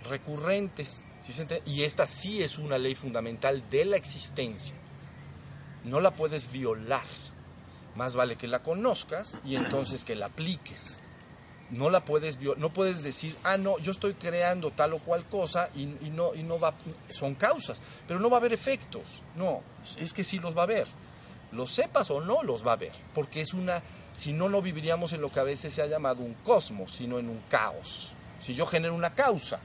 recurrentes. 0.10 1.02
y 1.66 1.84
esta 1.84 2.06
sí 2.06 2.44
es 2.44 2.58
una 2.58 2.78
ley 2.78 2.96
fundamental 2.96 3.68
de 3.70 3.86
la 3.86 3.98
existencia. 3.98 4.75
No 5.84 6.00
la 6.00 6.12
puedes 6.12 6.52
violar 6.52 7.04
más 7.96 8.16
vale 8.16 8.36
que 8.36 8.48
la 8.48 8.62
conozcas 8.62 9.38
y 9.44 9.56
entonces 9.56 10.06
que 10.06 10.16
la 10.16 10.28
apliques. 10.28 11.02
No 11.72 11.90
la 11.90 12.06
puedes 12.06 12.38
no 12.58 12.70
puedes 12.70 13.02
decir, 13.02 13.36
ah, 13.44 13.58
no, 13.58 13.80
yo 13.80 13.92
estoy 13.92 14.14
creando 14.14 14.72
tal 14.72 14.94
o 14.94 15.00
cual 15.00 15.25
cosa 15.28 15.70
y, 15.75 15.86
no, 16.12 16.36
y 16.36 16.44
no 16.44 16.60
va, 16.60 16.75
son 17.10 17.34
causas, 17.36 17.82
pero 18.08 18.20
no 18.20 18.30
va 18.30 18.38
a 18.38 18.40
haber 18.40 18.54
efectos. 18.54 19.22
No, 19.36 19.62
es 19.98 20.14
que 20.14 20.24
sí 20.24 20.38
los 20.38 20.56
va 20.56 20.62
a 20.62 20.66
haber. 20.66 20.88
Los 21.52 21.72
sepas 21.72 22.12
o 22.12 22.22
no, 22.22 22.44
los 22.44 22.66
va 22.66 22.72
a 22.72 22.75
haber, 22.75 22.92
porque 23.14 23.42
es 23.42 23.54
una, 23.54 23.82
si 24.14 24.34
no, 24.34 24.48
no 24.48 24.62
viviríamos 24.62 25.14
en 25.14 25.22
lo 25.22 25.32
que 25.32 25.40
a 25.40 25.44
veces 25.44 25.74
se 25.74 25.82
ha 25.82 25.88
llamado 25.88 26.22
un 26.22 26.36
cosmos, 26.36 26.92
sino 26.94 27.18
en 27.18 27.30
un 27.30 27.42
caos. 27.50 28.12
Si 28.40 28.54
yo 28.54 28.68
genero 28.68 28.94
una 28.94 29.16
causa 29.16 29.60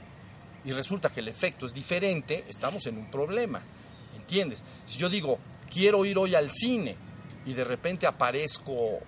y 0.65 0.73
resulta 0.73 1.11
que 1.11 1.21
el 1.21 1.29
efecto 1.29 1.67
es 1.67 1.75
diferente, 1.75 2.45
estamos 2.49 2.87
en 2.87 2.97
un 2.97 3.11
problema. 3.11 3.61
¿Entiendes? 4.17 4.65
Si 4.85 4.99
yo 4.99 5.09
digo, 5.09 5.39
quiero 5.71 6.05
ir 6.05 6.17
hoy 6.17 6.35
al 6.35 6.51
cine, 6.51 6.97
y 7.47 7.55
de 7.55 7.65
repente 7.65 8.07
aparezco 8.07 9.01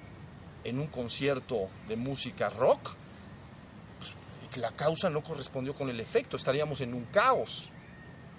en 0.65 0.79
un 0.79 0.87
concierto 0.87 1.69
de 1.89 1.97
música 1.97 2.49
rock, 2.51 2.95
pues, 3.99 4.57
la 4.57 4.73
causa 4.73 5.11
no 5.11 5.23
correspondió 5.23 5.75
con 5.75 5.89
el 5.89 6.01
efecto, 6.01 6.37
estaríamos 6.37 6.81
en 6.81 6.95
un 6.95 7.05
caos, 7.07 7.71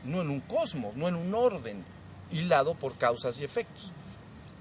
no 0.03 0.21
en 0.21 0.29
un 0.29 0.41
cosmos, 0.41 0.95
no 0.95 1.07
en 1.07 1.15
un 1.15 1.33
orden, 1.33 1.83
hilado 2.31 2.75
por 2.75 2.97
causas 2.97 3.39
y 3.39 3.43
efectos. 3.43 3.91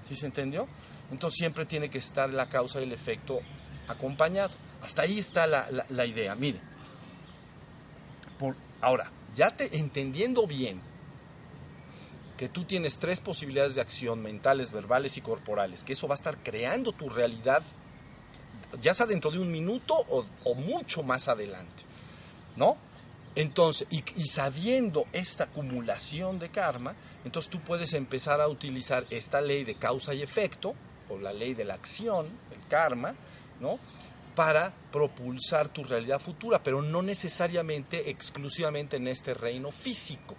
¿Sí 0.07 0.15
se 0.15 0.25
entendió? 0.25 0.67
Entonces 1.11 1.37
siempre 1.37 1.65
tiene 1.65 1.89
que 1.89 1.97
estar 1.97 2.29
la 2.29 2.47
causa 2.47 2.79
y 2.79 2.83
el 2.83 2.91
efecto 2.91 3.39
acompañado. 3.87 4.51
Hasta 4.81 5.03
ahí 5.03 5.19
está 5.19 5.47
la, 5.47 5.85
la, 5.87 6.05
idea. 6.05 6.35
Mire, 6.35 6.59
por, 8.37 8.55
ahora, 8.81 9.11
ya 9.35 9.49
te 9.51 9.77
entendiendo 9.77 10.45
bien 10.45 10.81
que 12.37 12.49
tú 12.49 12.65
tienes 12.65 12.97
tres 12.97 13.21
posibilidades 13.21 13.75
de 13.75 13.81
acción, 13.81 14.21
mentales, 14.21 14.71
verbales 14.71 15.17
y 15.17 15.21
corporales, 15.21 15.83
que 15.83 15.93
eso 15.93 16.07
va 16.07 16.15
a 16.15 16.17
estar 16.17 16.37
creando 16.37 16.91
tu 16.91 17.09
realidad, 17.09 17.61
ya 18.81 18.93
sea 18.93 19.05
dentro 19.05 19.29
de 19.31 19.39
un 19.39 19.51
minuto 19.51 19.93
o, 20.09 20.55
mucho 20.55 21.03
más 21.03 21.27
adelante, 21.27 21.83
¿no? 22.55 22.77
Entonces, 23.35 23.87
y, 23.89 24.03
y, 24.15 24.27
sabiendo 24.27 25.05
esta 25.11 25.45
acumulación 25.45 26.37
de 26.37 26.49
karma, 26.49 26.95
entonces 27.25 27.49
tú 27.49 27.59
puedes 27.59 27.93
empezar 27.93 28.41
a 28.41 28.47
utilizar 28.47 29.05
esta 29.09 29.41
ley 29.41 29.63
de 29.63 29.75
causa 29.75 30.13
y 30.13 30.21
efecto, 30.21 30.75
o 31.09 31.17
la 31.17 31.33
ley 31.33 31.53
de 31.53 31.65
la 31.65 31.73
acción, 31.73 32.27
el 32.51 32.67
karma, 32.67 33.15
¿no? 33.59 33.79
Para 34.35 34.73
propulsar 34.91 35.69
tu 35.69 35.83
realidad 35.83 36.19
futura, 36.19 36.61
pero 36.61 36.81
no 36.81 37.01
necesariamente 37.01 38.09
exclusivamente 38.09 38.97
en 38.97 39.07
este 39.07 39.33
reino 39.33 39.71
físico. 39.71 40.35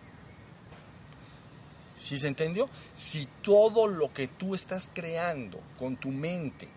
¿Sí 2.05 2.19
se 2.19 2.29
entendió? 2.29 2.69
Si 2.93 3.27
todo 3.41 3.87
lo 3.87 4.13
que 4.13 4.29
tú 4.29 4.55
estás 4.55 4.91
creando 4.93 5.59
con 5.79 5.97
tu 5.97 6.11
mente, 6.11 6.69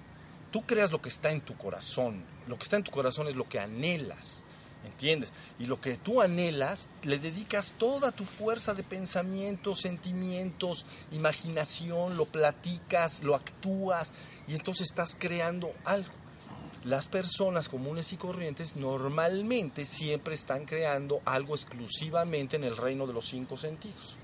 tú 0.54 0.66
creas 0.66 0.90
lo 0.90 1.02
que 1.02 1.10
está 1.10 1.32
en 1.32 1.42
tu 1.42 1.58
corazón, 1.58 2.24
lo 2.48 2.56
que 2.56 2.64
está 2.64 2.78
en 2.78 2.86
tu 2.86 2.92
corazón 2.92 3.28
es 3.28 3.36
lo 3.36 3.50
que 3.50 3.60
anhelas, 3.60 4.46
¿entiendes? 4.86 5.34
Y 5.60 5.66
lo 5.66 5.82
que 5.82 5.98
tú 5.98 6.22
anhelas, 6.22 6.88
le 7.04 7.20
dedicas 7.20 7.74
toda 7.78 8.14
tu 8.14 8.24
fuerza 8.24 8.74
de 8.74 8.84
pensamiento, 8.84 9.76
sentimientos, 9.76 10.86
imaginación, 11.12 12.16
lo 12.16 12.28
platicas, 12.28 13.22
lo 13.22 13.36
actúas 13.36 14.14
y 14.48 14.54
entonces 14.54 14.88
estás 14.88 15.18
creando 15.20 15.74
algo. 15.84 16.14
Las 16.86 17.08
personas 17.08 17.68
comunes 17.68 18.14
y 18.14 18.16
corrientes 18.16 18.78
normalmente 18.78 19.84
siempre 19.84 20.36
están 20.36 20.64
creando 20.64 21.20
algo 21.26 21.54
exclusivamente 21.54 22.56
en 22.56 22.64
el 22.64 22.78
reino 22.78 23.06
de 23.06 23.12
los 23.12 23.28
cinco 23.28 23.58
sentidos. 23.58 24.16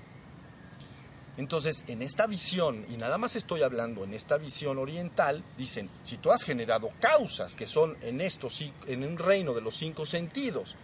Entonces, 1.36 1.82
en 1.88 2.02
esta 2.02 2.26
visión, 2.26 2.86
y 2.88 2.96
nada 2.96 3.18
más 3.18 3.34
estoy 3.34 3.62
hablando 3.62 4.04
en 4.04 4.14
esta 4.14 4.36
visión 4.36 4.78
oriental, 4.78 5.42
dicen, 5.58 5.90
si 6.04 6.18
tú 6.18 6.30
has 6.30 6.44
generado 6.44 6.92
causas 7.00 7.56
que 7.56 7.66
son 7.66 7.96
en 8.02 8.20
esto, 8.20 8.48
en 8.86 9.04
un 9.04 9.18
reino 9.18 9.52
de 9.52 9.60
los 9.60 9.76
cinco 9.76 10.06
sentidos, 10.06 10.76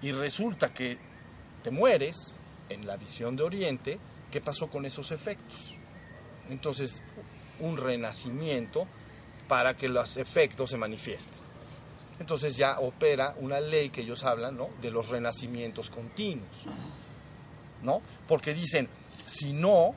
y 0.00 0.12
resulta 0.12 0.72
que 0.72 0.96
te 1.62 1.70
mueres, 1.70 2.36
en 2.70 2.86
la 2.86 2.96
visión 2.96 3.36
de 3.36 3.42
Oriente, 3.42 3.98
¿qué 4.30 4.40
pasó 4.40 4.68
con 4.68 4.86
esos 4.86 5.10
efectos? 5.10 5.74
Entonces, 6.48 7.02
un 7.58 7.76
renacimiento 7.76 8.86
para 9.48 9.76
que 9.76 9.88
los 9.88 10.16
efectos 10.16 10.70
se 10.70 10.76
manifiesten. 10.76 11.42
Entonces 12.20 12.56
ya 12.56 12.78
opera 12.80 13.34
una 13.38 13.60
ley 13.60 13.90
que 13.90 14.02
ellos 14.02 14.24
hablan, 14.24 14.56
¿no? 14.56 14.68
De 14.80 14.90
los 14.90 15.08
renacimientos 15.08 15.90
continuos, 15.90 16.64
¿no? 17.82 18.02
Porque 18.28 18.54
dicen, 18.54 18.88
si 19.30 19.52
no, 19.52 19.94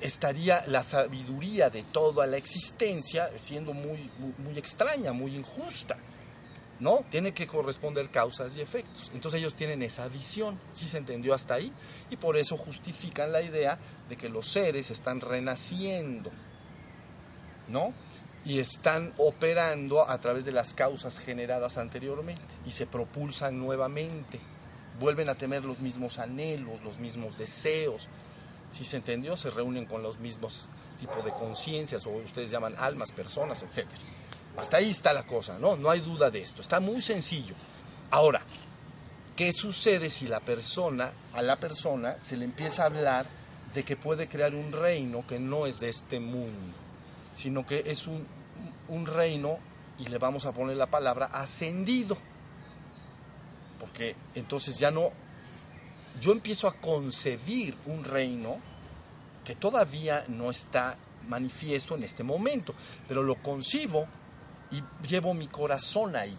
estaría 0.00 0.64
la 0.68 0.84
sabiduría 0.84 1.70
de 1.70 1.82
toda 1.82 2.24
la 2.26 2.36
existencia 2.36 3.32
siendo 3.36 3.72
muy, 3.72 4.08
muy, 4.38 4.56
extraña, 4.56 5.12
muy 5.12 5.34
injusta. 5.34 5.96
¿No? 6.78 7.04
Tiene 7.10 7.34
que 7.34 7.48
corresponder 7.48 8.08
causas 8.08 8.56
y 8.56 8.60
efectos. 8.60 9.10
Entonces 9.12 9.40
ellos 9.40 9.56
tienen 9.56 9.82
esa 9.82 10.06
visión, 10.06 10.60
¿sí 10.72 10.86
se 10.86 10.98
entendió 10.98 11.34
hasta 11.34 11.54
ahí? 11.54 11.72
Y 12.08 12.16
por 12.16 12.36
eso 12.36 12.56
justifican 12.56 13.32
la 13.32 13.42
idea 13.42 13.80
de 14.08 14.16
que 14.16 14.28
los 14.28 14.46
seres 14.46 14.92
están 14.92 15.20
renaciendo, 15.20 16.30
¿no? 17.66 17.92
Y 18.44 18.60
están 18.60 19.12
operando 19.18 20.08
a 20.08 20.20
través 20.20 20.44
de 20.44 20.52
las 20.52 20.72
causas 20.72 21.18
generadas 21.18 21.78
anteriormente 21.78 22.54
y 22.64 22.70
se 22.70 22.86
propulsan 22.86 23.58
nuevamente 23.58 24.38
vuelven 24.98 25.28
a 25.28 25.34
tener 25.34 25.64
los 25.64 25.80
mismos 25.80 26.18
anhelos, 26.18 26.82
los 26.82 26.98
mismos 26.98 27.38
deseos. 27.38 28.08
Si 28.70 28.84
se 28.84 28.96
entendió, 28.96 29.36
se 29.36 29.50
reúnen 29.50 29.86
con 29.86 30.02
los 30.02 30.18
mismos 30.18 30.68
tipos 31.00 31.24
de 31.24 31.30
conciencias, 31.32 32.06
o 32.06 32.10
ustedes 32.10 32.50
llaman 32.50 32.74
almas, 32.78 33.12
personas, 33.12 33.62
etc. 33.62 33.86
Hasta 34.56 34.78
ahí 34.78 34.90
está 34.90 35.12
la 35.12 35.24
cosa, 35.24 35.58
¿no? 35.58 35.76
No 35.76 35.90
hay 35.90 36.00
duda 36.00 36.30
de 36.30 36.40
esto. 36.40 36.60
Está 36.60 36.80
muy 36.80 37.00
sencillo. 37.00 37.54
Ahora, 38.10 38.42
¿qué 39.36 39.52
sucede 39.52 40.10
si 40.10 40.26
la 40.26 40.40
persona, 40.40 41.12
a 41.32 41.42
la 41.42 41.56
persona, 41.56 42.16
se 42.20 42.36
le 42.36 42.44
empieza 42.44 42.82
a 42.82 42.86
hablar 42.86 43.26
de 43.74 43.84
que 43.84 43.96
puede 43.96 44.28
crear 44.28 44.54
un 44.54 44.72
reino 44.72 45.26
que 45.26 45.38
no 45.38 45.66
es 45.66 45.78
de 45.80 45.90
este 45.90 46.20
mundo, 46.20 46.74
sino 47.34 47.66
que 47.66 47.84
es 47.86 48.06
un, 48.06 48.26
un 48.88 49.06
reino, 49.06 49.58
y 49.98 50.06
le 50.06 50.18
vamos 50.18 50.46
a 50.46 50.52
poner 50.52 50.76
la 50.76 50.86
palabra, 50.86 51.26
ascendido? 51.26 52.16
Porque 53.78 54.16
entonces 54.34 54.78
ya 54.78 54.90
no, 54.90 55.10
yo 56.20 56.32
empiezo 56.32 56.68
a 56.68 56.74
concebir 56.74 57.76
un 57.86 58.04
reino 58.04 58.58
que 59.44 59.54
todavía 59.54 60.24
no 60.28 60.50
está 60.50 60.96
manifiesto 61.28 61.94
en 61.94 62.02
este 62.02 62.22
momento, 62.22 62.74
pero 63.06 63.22
lo 63.22 63.36
concibo 63.36 64.06
y 64.70 64.82
llevo 65.06 65.34
mi 65.34 65.46
corazón 65.46 66.16
ahí. 66.16 66.36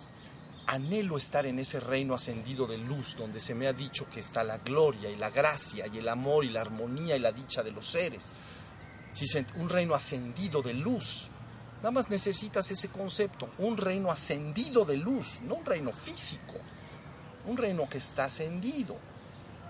Anhelo 0.68 1.18
estar 1.18 1.48
en 1.48 1.58
ese 1.58 1.80
reino 1.80 2.14
ascendido 2.14 2.68
de 2.68 2.78
luz 2.78 3.16
donde 3.18 3.40
se 3.40 3.56
me 3.56 3.68
ha 3.68 3.74
dicho 3.74 4.08
que 4.10 4.20
está 4.20 4.44
la 4.44 4.60
gloria 4.60 5.10
y 5.10 5.16
la 5.16 5.32
gracia 5.32 5.88
y 5.88 5.98
el 5.98 6.08
amor 6.08 6.46
y 6.46 6.50
la 6.50 6.62
armonía 6.62 7.16
y 7.16 7.20
la 7.20 7.32
dicha 7.32 7.64
de 7.64 7.72
los 7.72 7.88
seres. 7.88 8.30
Un 9.56 9.70
reino 9.70 9.96
ascendido 9.96 10.62
de 10.62 10.76
luz, 10.76 11.30
Nada 11.80 11.92
más 11.92 12.10
necesitas 12.10 12.70
ese 12.72 12.90
concepto, 12.90 13.52
un 13.60 13.78
reino 13.78 14.12
ascendido 14.12 14.84
de 14.84 14.98
luz, 14.98 15.40
no 15.42 15.56
un 15.56 15.66
reino 15.66 15.94
físico, 15.94 16.56
un 17.46 17.58
reino 17.58 17.88
que 17.90 17.98
está 17.98 18.26
ascendido. 18.26 18.96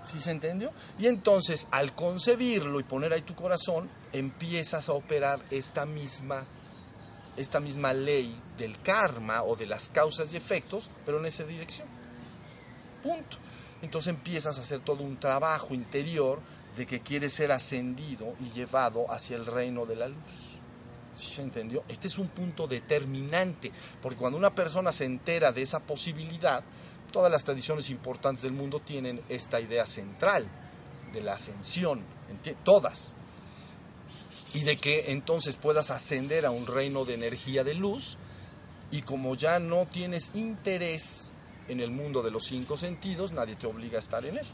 ¿Sí 0.01 0.19
se 0.19 0.31
entendió? 0.31 0.71
Y 0.97 1.07
entonces, 1.07 1.67
al 1.71 1.93
concebirlo 1.93 2.79
y 2.79 2.83
poner 2.83 3.11
ahí 3.11 3.21
tu 3.21 3.35
corazón, 3.35 3.89
empiezas 4.13 4.87
a 4.89 4.93
operar 4.93 5.41
esta 5.49 5.85
misma, 5.85 6.45
esta 7.35 7.59
misma 7.59 7.93
ley 7.93 8.39
del 8.57 8.81
karma 8.81 9.43
o 9.43 9.55
de 9.55 9.65
las 9.65 9.89
causas 9.89 10.33
y 10.33 10.37
efectos, 10.37 10.89
pero 11.05 11.19
en 11.19 11.25
esa 11.25 11.43
dirección. 11.43 11.87
Punto. 13.03 13.37
Entonces 13.81 14.09
empiezas 14.09 14.57
a 14.57 14.61
hacer 14.61 14.81
todo 14.81 15.03
un 15.03 15.17
trabajo 15.17 15.73
interior 15.73 16.39
de 16.75 16.85
que 16.85 17.01
quieres 17.01 17.33
ser 17.33 17.51
ascendido 17.51 18.35
y 18.39 18.51
llevado 18.51 19.11
hacia 19.11 19.37
el 19.37 19.45
reino 19.45 19.85
de 19.85 19.95
la 19.95 20.07
luz. 20.07 20.49
¿Sí 21.15 21.33
se 21.33 21.41
entendió? 21.41 21.83
Este 21.89 22.07
es 22.07 22.17
un 22.17 22.29
punto 22.29 22.67
determinante, 22.67 23.71
porque 24.01 24.17
cuando 24.17 24.37
una 24.37 24.55
persona 24.55 24.91
se 24.91 25.05
entera 25.05 25.51
de 25.51 25.61
esa 25.61 25.81
posibilidad, 25.81 26.63
todas 27.11 27.31
las 27.31 27.43
tradiciones 27.43 27.89
importantes 27.89 28.43
del 28.43 28.53
mundo 28.53 28.79
tienen 28.79 29.21
esta 29.29 29.59
idea 29.59 29.85
central 29.85 30.47
de 31.13 31.21
la 31.21 31.33
ascensión, 31.33 32.03
todas. 32.63 33.15
Y 34.53 34.61
de 34.61 34.77
que 34.77 35.11
entonces 35.11 35.55
puedas 35.55 35.91
ascender 35.91 36.45
a 36.45 36.51
un 36.51 36.65
reino 36.65 37.05
de 37.05 37.13
energía 37.15 37.63
de 37.63 37.75
luz 37.75 38.17
y 38.91 39.03
como 39.03 39.35
ya 39.35 39.59
no 39.59 39.85
tienes 39.85 40.31
interés 40.33 41.31
en 41.67 41.79
el 41.79 41.91
mundo 41.91 42.23
de 42.23 42.31
los 42.31 42.45
cinco 42.45 42.77
sentidos, 42.77 43.31
nadie 43.31 43.55
te 43.55 43.67
obliga 43.67 43.97
a 43.97 43.99
estar 43.99 44.25
en 44.25 44.39
él. 44.39 44.47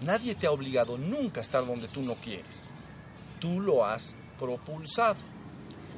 Nadie 0.00 0.34
te 0.34 0.46
ha 0.46 0.50
obligado 0.50 0.96
nunca 0.96 1.40
a 1.40 1.42
estar 1.42 1.66
donde 1.66 1.88
tú 1.88 2.02
no 2.02 2.14
quieres. 2.14 2.70
Tú 3.40 3.60
lo 3.60 3.84
has 3.84 4.14
propulsado. 4.38 5.16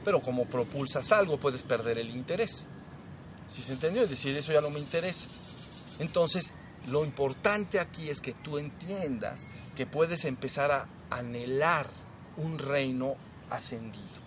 Pero 0.04 0.20
como 0.20 0.46
propulsas 0.46 1.10
algo, 1.12 1.38
puedes 1.38 1.62
perder 1.62 1.98
el 1.98 2.10
interés. 2.10 2.66
Si 3.48 3.62
se 3.62 3.74
entendió? 3.74 4.02
Es 4.02 4.10
decir, 4.10 4.36
eso 4.36 4.52
ya 4.52 4.60
no 4.60 4.70
me 4.70 4.80
interesa. 4.80 5.28
Entonces, 5.98 6.52
lo 6.88 7.04
importante 7.04 7.80
aquí 7.80 8.08
es 8.08 8.20
que 8.20 8.32
tú 8.32 8.58
entiendas 8.58 9.46
que 9.74 9.86
puedes 9.86 10.24
empezar 10.24 10.70
a 10.70 10.88
anhelar 11.10 11.88
un 12.36 12.58
reino 12.58 13.16
ascendido. 13.50 14.26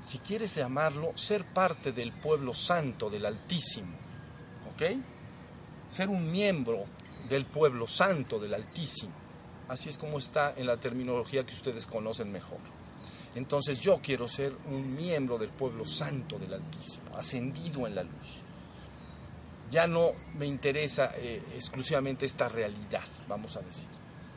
Si 0.00 0.18
quieres 0.18 0.54
llamarlo, 0.54 1.12
ser 1.16 1.44
parte 1.44 1.92
del 1.92 2.12
pueblo 2.12 2.54
santo 2.54 3.10
del 3.10 3.26
Altísimo. 3.26 3.96
¿Ok? 4.72 4.82
Ser 5.88 6.08
un 6.08 6.30
miembro 6.30 6.84
del 7.28 7.46
pueblo 7.46 7.86
santo 7.86 8.38
del 8.38 8.54
Altísimo. 8.54 9.12
Así 9.68 9.88
es 9.88 9.98
como 9.98 10.18
está 10.18 10.54
en 10.56 10.66
la 10.66 10.76
terminología 10.78 11.44
que 11.44 11.54
ustedes 11.54 11.86
conocen 11.86 12.32
mejor. 12.32 12.58
Entonces 13.34 13.80
yo 13.80 14.00
quiero 14.02 14.28
ser 14.28 14.56
un 14.66 14.94
miembro 14.94 15.36
del 15.36 15.50
pueblo 15.50 15.84
santo 15.84 16.38
del 16.38 16.54
Altísimo, 16.54 17.16
ascendido 17.16 17.86
en 17.86 17.94
la 17.94 18.02
luz 18.04 18.47
ya 19.70 19.86
no 19.86 20.12
me 20.34 20.46
interesa 20.46 21.12
eh, 21.16 21.42
exclusivamente 21.54 22.26
esta 22.26 22.48
realidad, 22.48 23.04
vamos 23.28 23.56
a 23.56 23.60
decir. 23.60 23.88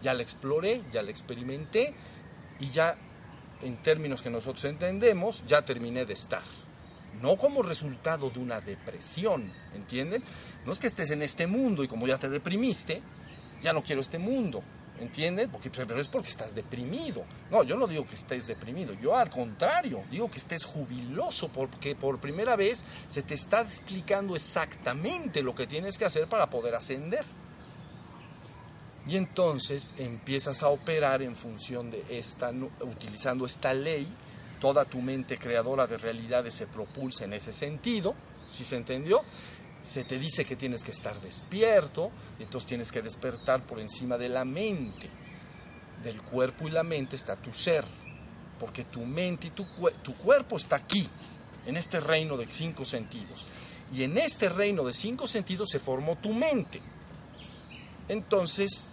Ya 0.01 0.13
la 0.13 0.23
exploré, 0.23 0.81
ya 0.91 1.01
la 1.01 1.11
experimenté 1.11 1.93
y 2.59 2.69
ya 2.69 2.97
en 3.61 3.77
términos 3.77 4.21
que 4.21 4.29
nosotros 4.29 4.65
entendemos, 4.65 5.43
ya 5.47 5.63
terminé 5.63 6.05
de 6.05 6.13
estar. 6.13 6.43
No 7.21 7.37
como 7.37 7.61
resultado 7.61 8.29
de 8.29 8.39
una 8.39 8.61
depresión, 8.61 9.51
¿entienden? 9.75 10.23
No 10.65 10.71
es 10.71 10.79
que 10.79 10.87
estés 10.87 11.11
en 11.11 11.21
este 11.21 11.45
mundo 11.45 11.83
y 11.83 11.87
como 11.87 12.07
ya 12.07 12.17
te 12.17 12.29
deprimiste, 12.29 13.01
ya 13.61 13.73
no 13.73 13.83
quiero 13.83 14.01
este 14.01 14.17
mundo. 14.17 14.63
¿Entienden? 15.01 15.49
Porque, 15.49 15.71
pero 15.71 15.99
es 15.99 16.07
porque 16.07 16.29
estás 16.29 16.53
deprimido. 16.53 17.23
No, 17.49 17.63
yo 17.63 17.75
no 17.75 17.87
digo 17.87 18.07
que 18.07 18.13
estés 18.13 18.45
deprimido, 18.45 18.93
yo 18.93 19.15
al 19.17 19.31
contrario, 19.31 20.03
digo 20.11 20.29
que 20.29 20.37
estés 20.37 20.63
jubiloso 20.63 21.49
porque 21.49 21.95
por 21.95 22.19
primera 22.19 22.55
vez 22.55 22.85
se 23.09 23.23
te 23.23 23.33
está 23.33 23.61
explicando 23.61 24.35
exactamente 24.35 25.41
lo 25.41 25.55
que 25.55 25.65
tienes 25.65 25.97
que 25.97 26.05
hacer 26.05 26.27
para 26.27 26.51
poder 26.51 26.75
ascender. 26.75 27.25
Y 29.07 29.17
entonces 29.17 29.95
empiezas 29.97 30.61
a 30.61 30.69
operar 30.69 31.23
en 31.23 31.35
función 31.35 31.89
de 31.89 32.05
esta, 32.07 32.51
utilizando 32.81 33.47
esta 33.47 33.73
ley, 33.73 34.07
toda 34.59 34.85
tu 34.85 35.01
mente 35.01 35.39
creadora 35.39 35.87
de 35.87 35.97
realidades 35.97 36.53
se 36.53 36.67
propulsa 36.67 37.25
en 37.25 37.33
ese 37.33 37.51
sentido, 37.51 38.13
si 38.55 38.63
se 38.63 38.75
entendió? 38.75 39.23
Se 39.83 40.03
te 40.03 40.19
dice 40.19 40.45
que 40.45 40.55
tienes 40.55 40.83
que 40.83 40.91
estar 40.91 41.19
despierto, 41.21 42.11
entonces 42.39 42.67
tienes 42.67 42.91
que 42.91 43.01
despertar 43.01 43.65
por 43.65 43.79
encima 43.79 44.17
de 44.17 44.29
la 44.29 44.45
mente. 44.45 45.09
Del 46.03 46.21
cuerpo 46.21 46.67
y 46.67 46.71
la 46.71 46.83
mente 46.83 47.15
está 47.15 47.35
tu 47.35 47.53
ser, 47.53 47.85
porque 48.59 48.83
tu 48.85 49.05
mente 49.05 49.47
y 49.47 49.49
tu, 49.51 49.65
tu 50.03 50.15
cuerpo 50.15 50.57
está 50.57 50.77
aquí, 50.77 51.07
en 51.65 51.77
este 51.77 51.99
reino 51.99 52.37
de 52.37 52.47
cinco 52.51 52.85
sentidos. 52.85 53.45
Y 53.93 54.03
en 54.03 54.17
este 54.17 54.49
reino 54.49 54.83
de 54.83 54.93
cinco 54.93 55.27
sentidos 55.27 55.69
se 55.69 55.79
formó 55.79 56.15
tu 56.15 56.31
mente. 56.31 56.81
Entonces, 58.07 58.89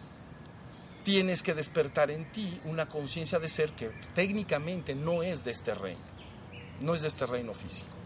tienes 1.02 1.42
que 1.42 1.54
despertar 1.54 2.10
en 2.10 2.30
ti 2.30 2.60
una 2.64 2.86
conciencia 2.86 3.38
de 3.38 3.48
ser 3.48 3.72
que 3.72 3.90
técnicamente 4.14 4.94
no 4.94 5.22
es 5.22 5.44
de 5.44 5.52
este 5.52 5.74
reino, 5.74 6.00
no 6.80 6.94
es 6.94 7.02
de 7.02 7.08
este 7.08 7.24
reino 7.24 7.54
físico 7.54 7.97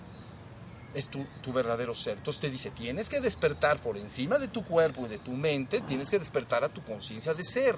es 0.95 1.09
tu, 1.09 1.53
verdadero 1.53 1.95
ser. 1.95 2.19
Entonces 2.19 2.41
te 2.41 2.51
dice, 2.51 2.71
tienes 2.71 3.09
que 3.09 3.21
despertar 3.21 3.81
por 3.81 3.97
encima 3.97 4.39
de 4.39 4.49
tu 4.49 4.65
cuerpo 4.65 5.07
y 5.07 5.09
de 5.09 5.19
tu 5.19 5.33
mente, 5.33 5.81
tienes 5.81 6.11
que 6.11 6.19
despertar 6.19 6.65
a 6.65 6.69
tu 6.69 6.83
conciencia 6.83 7.35
de 7.35 7.45
ser. 7.45 7.77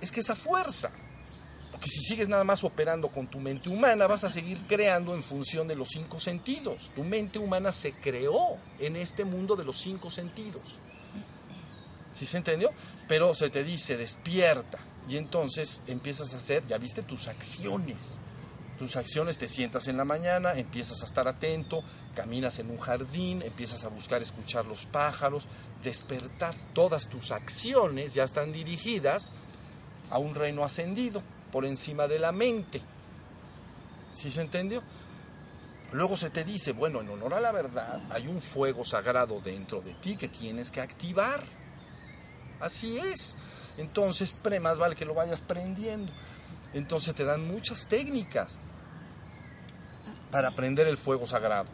Es 0.00 0.12
que 0.12 0.20
esa 0.20 0.36
fuerza, 0.36 0.90
porque 1.70 1.88
si 1.88 2.02
sigues 2.02 2.28
nada 2.28 2.44
más 2.44 2.64
operando 2.64 3.08
con 3.08 3.26
tu 3.26 3.38
mente 3.38 3.68
humana, 3.68 4.06
vas 4.06 4.24
a 4.24 4.30
seguir 4.30 4.58
creando 4.66 5.14
en 5.14 5.22
función 5.22 5.66
de 5.68 5.76
los 5.76 5.88
cinco 5.88 6.20
sentidos. 6.20 6.90
Tu 6.94 7.02
mente 7.02 7.38
humana 7.38 7.72
se 7.72 7.92
creó 7.92 8.56
en 8.78 8.96
este 8.96 9.24
mundo 9.24 9.56
de 9.56 9.64
los 9.64 9.78
cinco 9.78 10.10
sentidos. 10.10 10.62
¿Sí 12.14 12.26
se 12.26 12.38
entendió? 12.38 12.72
Pero 13.06 13.34
se 13.34 13.50
te 13.50 13.62
dice, 13.62 13.96
despierta. 13.96 14.78
Y 15.08 15.16
entonces 15.16 15.82
empiezas 15.86 16.34
a 16.34 16.36
hacer, 16.38 16.66
ya 16.66 16.78
viste, 16.78 17.02
tus 17.02 17.28
acciones 17.28 18.18
tus 18.78 18.96
acciones, 18.96 19.38
te 19.38 19.48
sientas 19.48 19.88
en 19.88 19.96
la 19.96 20.04
mañana, 20.04 20.52
empiezas 20.52 21.02
a 21.02 21.06
estar 21.06 21.26
atento, 21.26 21.82
caminas 22.14 22.58
en 22.60 22.70
un 22.70 22.78
jardín, 22.78 23.42
empiezas 23.42 23.84
a 23.84 23.88
buscar 23.88 24.22
escuchar 24.22 24.64
los 24.66 24.86
pájaros, 24.86 25.48
despertar. 25.82 26.54
Todas 26.72 27.08
tus 27.08 27.32
acciones 27.32 28.14
ya 28.14 28.22
están 28.22 28.52
dirigidas 28.52 29.32
a 30.10 30.18
un 30.18 30.34
reino 30.34 30.64
ascendido, 30.64 31.22
por 31.50 31.64
encima 31.64 32.06
de 32.06 32.18
la 32.18 32.30
mente. 32.30 32.80
¿Sí 34.14 34.30
se 34.30 34.42
entendió? 34.42 34.82
Luego 35.92 36.16
se 36.16 36.30
te 36.30 36.44
dice, 36.44 36.72
bueno, 36.72 37.00
en 37.00 37.08
honor 37.08 37.34
a 37.34 37.40
la 37.40 37.50
verdad, 37.50 38.00
hay 38.10 38.26
un 38.26 38.40
fuego 38.40 38.84
sagrado 38.84 39.40
dentro 39.40 39.80
de 39.80 39.94
ti 39.94 40.16
que 40.16 40.28
tienes 40.28 40.70
que 40.70 40.80
activar. 40.80 41.42
Así 42.60 42.98
es. 42.98 43.36
Entonces, 43.76 44.38
más 44.60 44.78
vale 44.78 44.94
que 44.94 45.04
lo 45.04 45.14
vayas 45.14 45.40
prendiendo. 45.40 46.12
Entonces 46.74 47.14
te 47.14 47.24
dan 47.24 47.46
muchas 47.46 47.88
técnicas 47.88 48.58
para 50.30 50.52
prender 50.52 50.86
el 50.86 50.98
fuego 50.98 51.26
sagrado. 51.26 51.66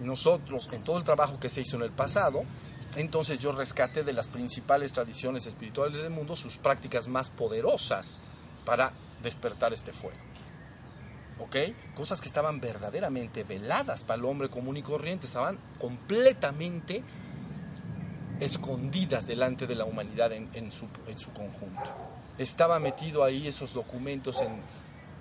Nosotros, 0.00 0.68
en 0.72 0.82
todo 0.82 0.98
el 0.98 1.04
trabajo 1.04 1.38
que 1.38 1.48
se 1.48 1.60
hizo 1.60 1.76
en 1.76 1.82
el 1.82 1.90
pasado, 1.90 2.42
entonces 2.96 3.38
yo 3.38 3.52
rescaté 3.52 4.02
de 4.02 4.12
las 4.12 4.28
principales 4.28 4.92
tradiciones 4.92 5.46
espirituales 5.46 6.02
del 6.02 6.10
mundo 6.10 6.34
sus 6.34 6.58
prácticas 6.58 7.06
más 7.06 7.30
poderosas 7.30 8.22
para 8.64 8.92
despertar 9.22 9.72
este 9.72 9.92
fuego. 9.92 10.18
¿Ok? 11.38 11.56
Cosas 11.94 12.20
que 12.20 12.28
estaban 12.28 12.60
verdaderamente 12.60 13.44
veladas 13.44 14.04
para 14.04 14.18
el 14.18 14.24
hombre 14.24 14.50
común 14.50 14.76
y 14.76 14.82
corriente, 14.82 15.26
estaban 15.26 15.58
completamente 15.78 17.02
escondidas 18.40 19.26
delante 19.26 19.66
de 19.66 19.74
la 19.74 19.84
humanidad 19.84 20.32
en, 20.32 20.72
su, 20.72 20.86
en 21.06 21.18
su 21.18 21.32
conjunto. 21.32 21.90
Estaba 22.38 22.78
metido 22.78 23.22
ahí 23.22 23.46
esos 23.46 23.74
documentos 23.74 24.40
en 24.40 24.60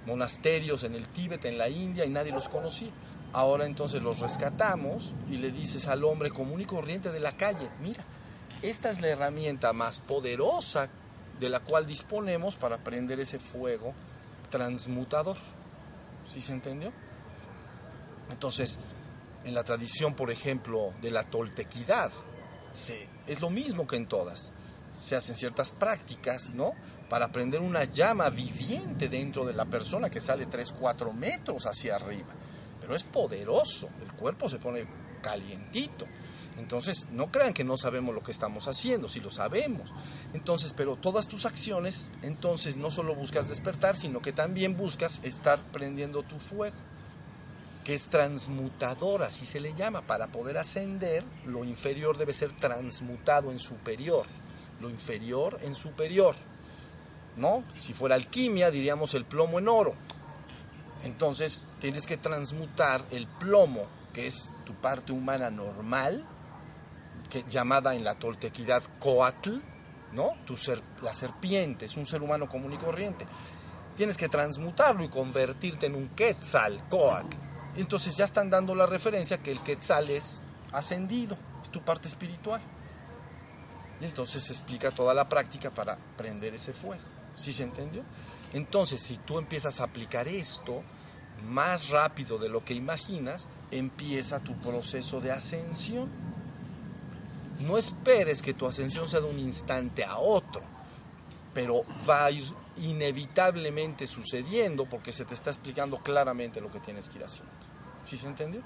monasterios 0.10 0.84
en 0.84 0.95
el 0.95 1.08
Tíbet, 1.08 1.45
en 1.45 1.58
la 1.58 1.69
India, 1.69 2.06
y 2.06 2.10
nadie 2.10 2.32
los 2.32 2.50
conocía. 2.50 2.91
Ahora 3.32 3.65
entonces 3.65 4.02
los 4.02 4.19
rescatamos 4.19 5.13
y 5.30 5.38
le 5.38 5.52
dices 5.52 5.88
al 5.88 6.04
hombre 6.04 6.32
común 6.32 6.60
y 6.62 6.65
corriente 6.65 7.12
de 7.12 7.19
la 7.19 7.34
calle, 7.34 7.69
mira, 7.82 8.04
esta 8.62 8.89
es 8.89 9.00
la 9.00 9.08
herramienta 9.08 9.72
más 9.72 10.00
poderosa 10.00 10.89
de 11.39 11.50
la 11.50 11.62
cual 11.62 11.86
disponemos 11.86 12.56
para 12.56 12.80
prender 12.80 13.19
ese 13.19 13.39
fuego 13.39 13.93
transmutador. 14.50 15.38
¿Sí 16.28 16.41
se 16.41 16.54
entendió? 16.54 16.91
Entonces, 18.30 18.80
en 19.45 19.54
la 19.54 19.63
tradición, 19.63 20.15
por 20.15 20.32
ejemplo, 20.32 20.93
de 21.02 21.12
la 21.12 21.24
toltequidad, 21.24 22.12
es 23.28 23.41
lo 23.41 23.50
mismo 23.50 23.88
que 23.88 23.95
en 23.95 24.08
todas. 24.08 24.52
Se 24.98 25.15
hacen 25.15 25.36
ciertas 25.36 25.72
prácticas, 25.72 26.50
¿no? 26.50 26.74
Para 27.10 27.32
prender 27.32 27.60
una 27.60 27.86
llama 27.86 28.30
viviente 28.30 29.10
dentro 29.10 29.43
de 29.43 29.54
la 29.54 29.65
persona 29.65 30.10
que 30.10 30.19
sale 30.19 30.45
3, 30.45 30.76
4 30.80 31.12
metros 31.12 31.65
hacia 31.65 31.95
arriba. 31.95 32.30
Pero 32.80 32.95
es 32.95 33.04
poderoso, 33.04 33.89
el 34.02 34.12
cuerpo 34.13 34.48
se 34.48 34.60
pone 34.60 34.86
calientito. 35.22 36.06
Entonces, 36.60 37.08
no 37.12 37.32
crean 37.32 37.54
que 37.54 37.63
no 37.63 37.78
sabemos 37.78 38.13
lo 38.13 38.22
que 38.22 38.32
estamos 38.32 38.67
haciendo, 38.67 39.08
si 39.08 39.22
lo 39.22 39.32
sabemos. 39.32 39.91
Entonces, 40.34 40.74
pero 40.76 40.98
todas 40.98 41.28
tus 41.28 41.45
acciones, 41.45 42.12
entonces 42.22 42.76
no 42.76 42.91
solo 42.91 43.15
buscas 43.15 43.48
despertar, 43.48 43.95
sino 43.95 44.22
que 44.22 44.34
también 44.34 44.76
buscas 44.76 45.22
estar 45.24 45.60
prendiendo 45.72 46.22
tu 46.24 46.38
fuego, 46.38 46.76
que 47.86 47.93
es 47.93 48.08
transmutador, 48.10 49.24
así 49.24 49.45
se 49.45 49.62
le 49.62 49.74
llama. 49.74 50.02
Para 50.02 50.28
poder 50.28 50.58
ascender, 50.58 51.24
lo 51.45 51.63
inferior 51.63 52.17
debe 52.17 52.34
ser 52.34 52.52
transmutado 52.52 53.52
en 53.52 53.60
superior, 53.60 54.26
lo 54.82 54.89
inferior 54.89 55.60
en 55.63 55.76
superior. 55.76 56.36
¿No? 57.36 57.63
Si 57.78 57.94
fuera 57.94 58.15
alquimia, 58.15 58.70
diríamos 58.72 59.13
el 59.13 59.26
plomo 59.26 59.60
en 59.60 59.68
oro. 59.68 59.96
Entonces, 61.04 61.68
tienes 61.80 62.06
que 62.06 62.18
transmutar 62.18 63.06
el 63.12 63.28
plomo, 63.28 63.88
que 64.13 64.28
es 64.28 64.52
tu 64.65 64.74
parte 64.74 65.12
humana 65.12 65.50
normal, 65.50 66.26
que, 67.30 67.46
llamada 67.50 67.96
en 67.96 68.04
la 68.04 68.15
toltequidad 68.15 68.84
Coatl, 69.00 69.58
¿no? 70.12 70.34
Tu 70.46 70.58
ser, 70.58 70.82
la 71.02 71.13
serpiente 71.13 71.86
es 71.86 71.96
un 71.96 72.06
ser 72.06 72.22
humano 72.22 72.50
común 72.50 72.74
y 72.74 72.78
corriente. 72.78 73.26
Tienes 73.96 74.18
que 74.18 74.30
transmutarlo 74.30 75.04
y 75.04 75.10
convertirte 75.10 75.86
en 75.86 75.96
un 75.96 76.10
Quetzal, 76.10 76.84
Coatl. 76.89 77.36
Entonces 77.78 78.18
ya 78.18 78.26
están 78.26 78.50
dando 78.50 78.76
la 78.76 78.86
referencia 78.86 79.38
que 79.38 79.52
el 79.52 79.62
Quetzal 79.62 80.10
es 80.10 80.42
ascendido, 80.72 81.38
es 81.63 81.70
tu 81.70 81.82
parte 81.82 82.08
espiritual. 82.08 82.62
Y 84.02 84.06
entonces 84.06 84.44
se 84.44 84.54
explica 84.54 84.92
toda 84.92 85.13
la 85.13 85.28
práctica 85.28 85.70
para 85.70 85.98
prender 86.18 86.56
ese 86.56 86.74
fuego. 86.74 87.19
¿Sí 87.39 87.54
se 87.54 87.63
entendió? 87.63 88.04
Entonces, 88.54 89.02
si 89.02 89.17
tú 89.17 89.38
empiezas 89.38 89.80
a 89.80 89.86
aplicar 89.86 90.28
esto 90.28 90.84
más 91.47 91.89
rápido 91.89 92.38
de 92.38 92.49
lo 92.49 92.65
que 92.65 92.73
imaginas, 92.73 93.47
empieza 93.71 94.41
tu 94.41 94.60
proceso 94.60 95.21
de 95.21 95.32
ascensión. 95.32 96.10
No 97.62 97.78
esperes 97.78 98.41
que 98.41 98.54
tu 98.54 98.65
ascensión 98.65 99.08
sea 99.08 99.21
de 99.21 99.30
un 99.30 99.39
instante 99.39 100.04
a 100.04 100.17
otro, 100.17 100.62
pero 101.54 101.86
va 102.08 102.25
a 102.25 102.32
ir 102.32 102.43
inevitablemente 102.78 104.08
sucediendo 104.08 104.86
porque 104.86 105.12
se 105.12 105.25
te 105.25 105.34
está 105.34 105.49
explicando 105.49 105.97
claramente 105.97 106.62
lo 106.62 106.71
que 106.71 106.80
tienes 106.80 107.10
que 107.10 107.17
ir 107.17 107.25
haciendo. 107.25 107.52
¿Sí 108.06 108.17
se 108.17 108.28
entendió? 108.28 108.62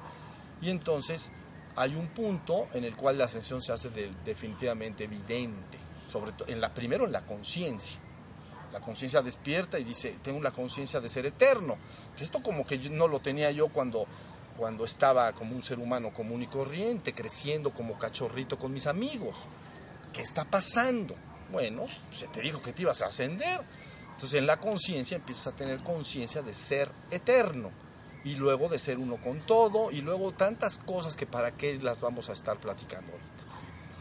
Y 0.62 0.70
entonces 0.70 1.32
hay 1.76 1.96
un 1.96 2.08
punto 2.08 2.68
en 2.74 2.84
el 2.84 2.96
cual 2.96 3.18
la 3.18 3.26
ascensión 3.26 3.62
se 3.62 3.72
hace 3.72 3.90
definitivamente 4.24 5.04
evidente, 5.04 5.78
sobre 6.08 6.32
todo 6.32 6.48
en 6.48 6.62
la 6.62 6.74
primero 6.74 7.06
en 7.06 7.12
la 7.12 7.26
conciencia. 7.26 7.98
La 8.74 8.82
conciencia 8.82 9.22
despierta 9.22 9.80
y 9.80 9.86
dice, 9.86 10.18
tengo 10.22 10.42
la 10.42 10.52
conciencia 10.52 11.00
de 11.00 11.08
ser 11.08 11.26
eterno. 11.26 11.78
Esto 12.20 12.44
como 12.44 12.66
que 12.66 12.78
no 12.90 13.08
lo 13.08 13.20
tenía 13.20 13.52
yo 13.52 13.70
cuando 13.70 14.08
cuando 14.58 14.86
estaba 14.86 15.32
como 15.34 15.56
un 15.56 15.64
ser 15.64 15.80
humano 15.80 16.14
común 16.14 16.44
y 16.44 16.48
corriente, 16.48 17.14
creciendo 17.14 17.72
como 17.72 17.98
cachorrito 17.98 18.58
con 18.58 18.74
mis 18.74 18.88
amigos. 18.88 19.38
¿Qué 20.12 20.22
está 20.22 20.46
pasando? 20.46 21.16
Bueno, 21.52 21.86
se 22.12 22.28
te 22.28 22.42
dijo 22.42 22.62
que 22.62 22.74
te 22.74 22.84
ibas 22.84 23.02
a 23.02 23.08
ascender. 23.08 23.62
Entonces 24.14 24.40
en 24.40 24.48
la 24.48 24.58
conciencia 24.58 25.18
empiezas 25.18 25.48
a 25.48 25.56
tener 25.56 25.80
conciencia 25.84 26.42
de 26.42 26.54
ser 26.54 26.92
eterno 27.10 27.72
y 28.24 28.36
luego 28.36 28.70
de 28.70 28.78
ser 28.78 29.00
uno 29.00 29.18
con 29.18 29.42
todo 29.46 29.92
y 29.92 30.02
luego 30.02 30.32
tantas 30.32 30.78
cosas 30.78 31.18
que 31.18 31.26
para 31.26 31.52
qué 31.52 31.78
las 31.82 32.00
vamos 32.00 32.30
a 32.30 32.34
estar 32.34 32.58
platicando 32.58 33.12
ahorita. 33.12 33.34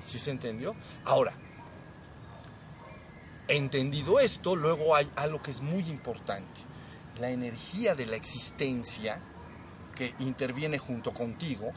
¿Sí 0.07 0.19
se 0.19 0.31
entendió? 0.31 0.75
Ahora, 1.05 1.33
entendido 3.57 4.19
esto, 4.21 4.57
luego 4.57 4.95
hay 4.95 5.11
algo 5.17 5.43
que 5.43 5.51
es 5.51 5.61
muy 5.61 5.89
importante. 5.89 6.61
La 7.21 7.31
energía 7.31 7.95
de 7.95 8.07
la 8.07 8.17
existencia 8.17 9.21
que 9.95 10.15
interviene 10.21 10.79
junto 10.79 11.13
contigo, 11.13 11.73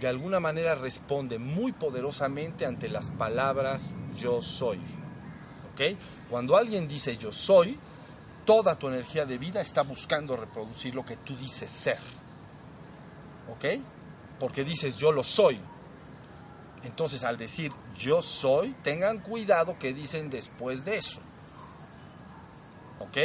de 0.00 0.08
alguna 0.08 0.40
manera 0.40 0.74
responde 0.74 1.38
muy 1.38 1.72
poderosamente 1.72 2.66
ante 2.66 2.88
las 2.88 3.10
palabras 3.10 3.92
yo 4.18 4.42
soy. 4.42 4.78
¿Ok? 5.72 5.98
Cuando 6.30 6.56
alguien 6.56 6.86
dice 6.88 7.16
yo 7.16 7.32
soy, 7.32 7.78
toda 8.44 8.78
tu 8.78 8.88
energía 8.88 9.26
de 9.26 9.38
vida 9.38 9.60
está 9.60 9.82
buscando 9.82 10.36
reproducir 10.36 10.94
lo 10.94 11.04
que 11.04 11.16
tú 11.16 11.36
dices 11.36 11.70
ser. 11.70 11.98
¿Ok? 13.52 13.82
Porque 14.38 14.64
dices 14.64 14.96
yo 14.96 15.12
lo 15.12 15.22
soy. 15.22 15.60
Entonces 16.84 17.24
al 17.24 17.36
decir 17.36 17.72
yo 17.96 18.22
soy, 18.22 18.74
tengan 18.82 19.18
cuidado 19.18 19.78
que 19.78 19.92
dicen 19.92 20.30
después 20.30 20.84
de 20.84 20.98
eso. 20.98 21.20
¿Ok? 23.00 23.18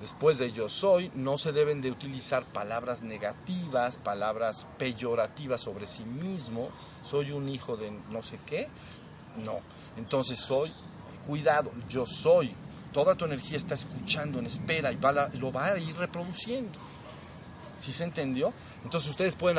Después 0.00 0.36
de 0.38 0.52
yo 0.52 0.68
soy, 0.68 1.10
no 1.14 1.38
se 1.38 1.52
deben 1.52 1.80
de 1.80 1.90
utilizar 1.90 2.44
palabras 2.44 3.02
negativas, 3.02 3.96
palabras 3.96 4.66
peyorativas 4.76 5.62
sobre 5.62 5.86
sí 5.86 6.04
mismo. 6.04 6.68
Soy 7.02 7.32
un 7.32 7.48
hijo 7.48 7.76
de 7.76 7.90
no 8.10 8.22
sé 8.22 8.38
qué. 8.44 8.68
No. 9.42 9.60
Entonces 9.96 10.38
soy, 10.38 10.72
cuidado, 11.26 11.72
yo 11.88 12.04
soy. 12.04 12.54
Toda 12.92 13.14
tu 13.14 13.24
energía 13.24 13.56
está 13.56 13.74
escuchando 13.74 14.38
en 14.38 14.46
espera 14.46 14.92
y 14.92 14.98
lo 15.38 15.52
va 15.52 15.66
a 15.66 15.78
ir 15.78 15.96
reproduciendo. 15.96 16.78
¿Sí 17.80 17.92
se 17.92 18.04
entendió? 18.04 18.52
Entonces 18.84 19.10
ustedes 19.10 19.34
pueden, 19.34 19.58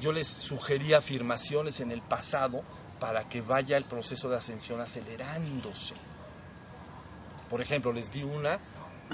yo 0.00 0.12
les 0.12 0.26
sugerí 0.26 0.94
afirmaciones 0.94 1.80
en 1.80 1.92
el 1.92 2.02
pasado 2.02 2.62
para 2.98 3.28
que 3.28 3.40
vaya 3.40 3.76
el 3.76 3.84
proceso 3.84 4.28
de 4.28 4.36
ascensión 4.36 4.80
acelerándose. 4.80 5.94
Por 7.48 7.60
ejemplo, 7.60 7.92
les 7.92 8.12
di 8.12 8.22
una 8.22 8.58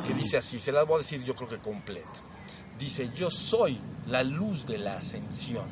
que 0.06 0.14
dice 0.14 0.36
así, 0.36 0.58
se 0.58 0.72
las 0.72 0.86
voy 0.86 0.96
a 0.96 0.98
decir 0.98 1.24
yo 1.24 1.34
creo 1.34 1.48
que 1.48 1.58
completa. 1.58 2.20
Dice, 2.78 3.10
yo 3.14 3.30
soy 3.30 3.80
la 4.06 4.22
luz 4.22 4.66
de 4.66 4.78
la 4.78 4.98
ascensión. 4.98 5.66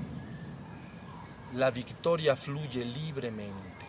La 1.53 1.70
victoria 1.70 2.35
fluye 2.35 2.85
libremente. 2.85 3.87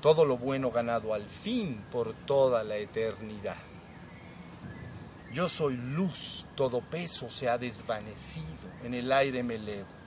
Todo 0.00 0.24
lo 0.24 0.38
bueno 0.38 0.70
ganado 0.70 1.12
al 1.12 1.26
fin 1.26 1.84
por 1.90 2.14
toda 2.24 2.62
la 2.62 2.76
eternidad. 2.76 3.56
Yo 5.32 5.48
soy 5.48 5.76
luz, 5.76 6.46
todo 6.54 6.80
peso 6.80 7.28
se 7.28 7.50
ha 7.50 7.58
desvanecido, 7.58 8.70
en 8.82 8.94
el 8.94 9.12
aire 9.12 9.42
me 9.42 9.56
elevo. 9.56 9.97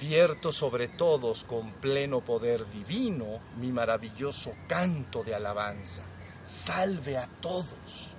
Vierto 0.00 0.52
sobre 0.52 0.88
todos 0.88 1.44
con 1.44 1.72
pleno 1.72 2.20
poder 2.20 2.70
divino 2.70 3.40
mi 3.60 3.72
maravilloso 3.72 4.52
canto 4.68 5.24
de 5.24 5.34
alabanza 5.34 6.02
salve 6.44 7.18
a 7.18 7.26
todos. 7.26 8.14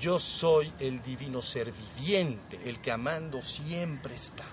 Yo 0.00 0.18
soy 0.18 0.72
el 0.78 1.02
divino 1.02 1.42
ser 1.42 1.72
viviente, 1.72 2.60
el 2.64 2.80
que 2.80 2.92
amando 2.92 3.42
siempre 3.42 4.14
está. 4.14 4.44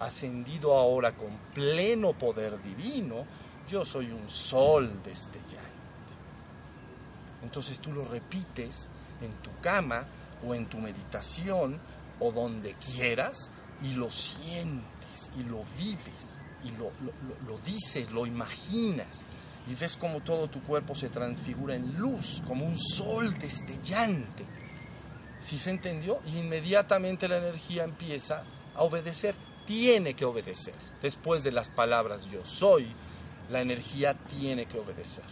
Ascendido 0.00 0.74
ahora 0.74 1.16
con 1.16 1.36
pleno 1.52 2.12
poder 2.12 2.62
divino, 2.62 3.24
yo 3.68 3.84
soy 3.84 4.10
un 4.10 4.28
sol 4.28 5.02
destellante. 5.04 5.68
Entonces 7.42 7.80
tú 7.80 7.92
lo 7.92 8.04
repites 8.04 8.88
en 9.20 9.32
tu 9.42 9.50
cama 9.60 10.06
o 10.46 10.54
en 10.54 10.66
tu 10.66 10.78
meditación 10.78 11.80
o 12.20 12.32
donde 12.32 12.74
quieras 12.74 13.50
y 13.82 13.94
lo 13.94 14.10
sientes 14.10 14.97
y 15.38 15.42
lo 15.44 15.64
vives 15.78 16.38
y 16.64 16.70
lo, 16.72 16.90
lo 17.46 17.58
dices, 17.58 18.10
lo 18.10 18.26
imaginas 18.26 19.24
y 19.68 19.74
ves 19.74 19.96
como 19.96 20.20
todo 20.20 20.48
tu 20.48 20.62
cuerpo 20.62 20.94
se 20.94 21.10
transfigura 21.10 21.74
en 21.74 21.98
luz, 21.98 22.42
como 22.46 22.64
un 22.64 22.78
sol 22.78 23.38
destellante. 23.38 24.44
Si 25.40 25.58
se 25.58 25.70
entendió, 25.70 26.20
inmediatamente 26.26 27.28
la 27.28 27.36
energía 27.36 27.84
empieza 27.84 28.42
a 28.74 28.82
obedecer, 28.82 29.34
tiene 29.66 30.14
que 30.14 30.24
obedecer. 30.24 30.74
Después 31.02 31.44
de 31.44 31.52
las 31.52 31.68
palabras 31.68 32.24
yo 32.30 32.44
soy, 32.46 32.88
la 33.50 33.60
energía 33.60 34.14
tiene 34.14 34.66
que 34.66 34.78
obedecer. 34.78 35.24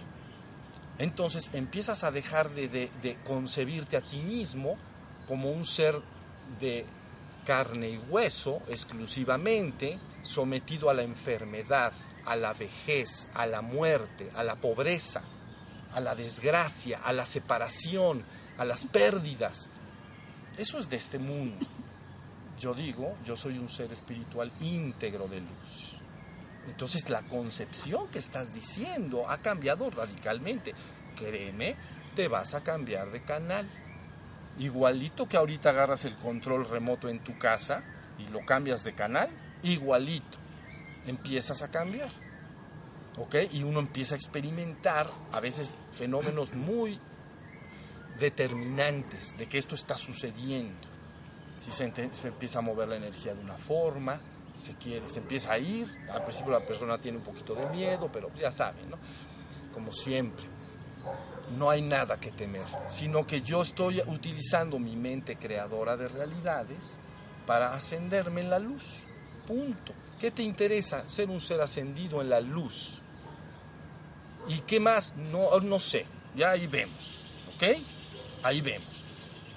Entonces 0.98 1.50
empiezas 1.54 2.04
a 2.04 2.10
dejar 2.10 2.50
de, 2.50 2.68
de 2.68 3.18
concebirte 3.24 3.96
a 3.96 4.02
ti 4.02 4.18
mismo 4.18 4.76
como 5.26 5.50
un 5.50 5.66
ser 5.66 6.00
de 6.60 6.84
carne 7.46 7.88
y 7.88 7.96
hueso 7.96 8.60
exclusivamente, 8.68 9.98
sometido 10.22 10.90
a 10.90 10.94
la 10.94 11.02
enfermedad, 11.02 11.92
a 12.26 12.36
la 12.36 12.52
vejez, 12.52 13.28
a 13.34 13.46
la 13.46 13.62
muerte, 13.62 14.30
a 14.34 14.42
la 14.42 14.56
pobreza, 14.56 15.22
a 15.94 16.00
la 16.00 16.14
desgracia, 16.14 17.00
a 17.02 17.12
la 17.12 17.24
separación, 17.24 18.24
a 18.58 18.64
las 18.64 18.84
pérdidas. 18.84 19.68
Eso 20.58 20.78
es 20.78 20.90
de 20.90 20.96
este 20.96 21.18
mundo. 21.18 21.64
Yo 22.58 22.74
digo, 22.74 23.16
yo 23.24 23.36
soy 23.36 23.58
un 23.58 23.68
ser 23.68 23.92
espiritual 23.92 24.50
íntegro 24.60 25.28
de 25.28 25.40
luz. 25.40 26.00
Entonces 26.66 27.08
la 27.08 27.22
concepción 27.22 28.08
que 28.08 28.18
estás 28.18 28.52
diciendo 28.52 29.30
ha 29.30 29.38
cambiado 29.38 29.88
radicalmente. 29.90 30.74
Créeme, 31.14 31.76
te 32.16 32.28
vas 32.28 32.54
a 32.54 32.64
cambiar 32.64 33.12
de 33.12 33.22
canal. 33.22 33.68
Igualito 34.58 35.28
que 35.28 35.36
ahorita 35.36 35.70
agarras 35.70 36.04
el 36.04 36.16
control 36.16 36.68
remoto 36.68 37.08
en 37.08 37.20
tu 37.20 37.38
casa 37.38 37.82
y 38.18 38.26
lo 38.30 38.44
cambias 38.46 38.84
de 38.84 38.94
canal, 38.94 39.28
igualito 39.62 40.38
empiezas 41.06 41.62
a 41.62 41.70
cambiar. 41.70 42.10
¿Ok? 43.18 43.34
Y 43.52 43.62
uno 43.62 43.80
empieza 43.80 44.14
a 44.14 44.18
experimentar 44.18 45.10
a 45.32 45.40
veces 45.40 45.72
fenómenos 45.92 46.54
muy 46.54 46.98
determinantes 48.18 49.36
de 49.36 49.48
que 49.48 49.58
esto 49.58 49.74
está 49.74 49.96
sucediendo. 49.96 50.88
Si 51.58 51.72
se, 51.72 51.84
empieza 51.84 52.58
a 52.58 52.62
mover 52.62 52.88
la 52.88 52.96
energía 52.96 53.34
de 53.34 53.40
una 53.40 53.56
forma, 53.56 54.20
se 54.54 54.74
quiere, 54.74 55.08
se 55.08 55.20
empieza 55.20 55.52
a 55.52 55.58
ir, 55.58 55.86
al 56.10 56.24
principio 56.24 56.52
la 56.52 56.60
persona 56.60 56.98
tiene 56.98 57.18
un 57.18 57.24
poquito 57.24 57.54
de 57.54 57.66
miedo, 57.66 58.10
pero 58.12 58.30
ya 58.34 58.52
saben, 58.52 58.90
¿no? 58.90 58.98
Como 59.72 59.92
siempre, 59.92 60.44
no 61.56 61.70
hay 61.70 61.82
nada 61.82 62.18
que 62.18 62.32
temer, 62.32 62.66
sino 62.88 63.26
que 63.26 63.42
yo 63.42 63.62
estoy 63.62 64.02
utilizando 64.06 64.78
mi 64.78 64.96
mente 64.96 65.36
creadora 65.36 65.96
de 65.96 66.08
realidades 66.08 66.98
para 67.46 67.74
ascenderme 67.74 68.40
en 68.40 68.50
la 68.50 68.58
luz. 68.58 68.84
Punto. 69.46 69.92
¿Qué 70.18 70.30
te 70.30 70.42
interesa 70.42 71.08
ser 71.08 71.30
un 71.30 71.40
ser 71.40 71.60
ascendido 71.60 72.20
en 72.20 72.30
la 72.30 72.40
luz? 72.40 73.00
¿Y 74.48 74.60
qué 74.60 74.80
más? 74.80 75.14
No, 75.16 75.58
no 75.60 75.78
sé. 75.78 76.06
Ya 76.34 76.50
ahí 76.50 76.66
vemos. 76.66 77.24
¿Ok? 77.54 77.80
Ahí 78.42 78.60
vemos. 78.60 79.04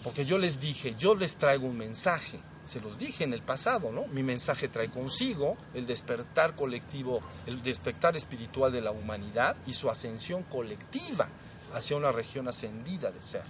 Porque 0.03 0.25
yo 0.25 0.37
les 0.37 0.59
dije, 0.59 0.95
yo 0.97 1.15
les 1.15 1.35
traigo 1.35 1.67
un 1.67 1.77
mensaje. 1.77 2.39
Se 2.65 2.79
los 2.79 2.99
dije 2.99 3.23
en 3.23 3.33
el 3.33 3.41
pasado, 3.41 3.91
¿no? 3.91 4.05
Mi 4.07 4.21
mensaje 4.21 4.67
trae 4.67 4.91
consigo 4.91 5.57
el 5.73 5.87
despertar 5.87 6.55
colectivo, 6.55 7.19
el 7.47 7.63
despertar 7.63 8.15
espiritual 8.15 8.71
de 8.71 8.81
la 8.81 8.91
humanidad 8.91 9.55
y 9.65 9.73
su 9.73 9.89
ascensión 9.89 10.43
colectiva 10.43 11.27
hacia 11.73 11.97
una 11.97 12.11
región 12.11 12.47
ascendida 12.47 13.11
de 13.11 13.21
ser. 13.21 13.43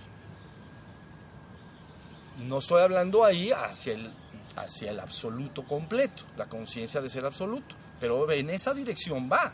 No 2.45 2.59
estoy 2.59 2.81
hablando 2.81 3.25
ahí 3.25 3.51
hacia 3.51 3.93
el, 3.93 4.13
hacia 4.55 4.91
el 4.91 4.99
absoluto 4.99 5.63
completo, 5.63 6.23
la 6.37 6.47
conciencia 6.47 7.01
de 7.01 7.09
ser 7.09 7.25
absoluto, 7.25 7.75
pero 7.99 8.31
en 8.31 8.49
esa 8.49 8.73
dirección 8.73 9.29
va. 9.31 9.53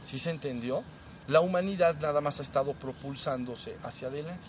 ¿Sí 0.00 0.18
se 0.18 0.30
entendió? 0.30 0.84
La 1.26 1.40
humanidad 1.40 1.96
nada 2.00 2.20
más 2.20 2.38
ha 2.38 2.42
estado 2.42 2.72
propulsándose 2.72 3.76
hacia 3.82 4.08
adelante. 4.08 4.46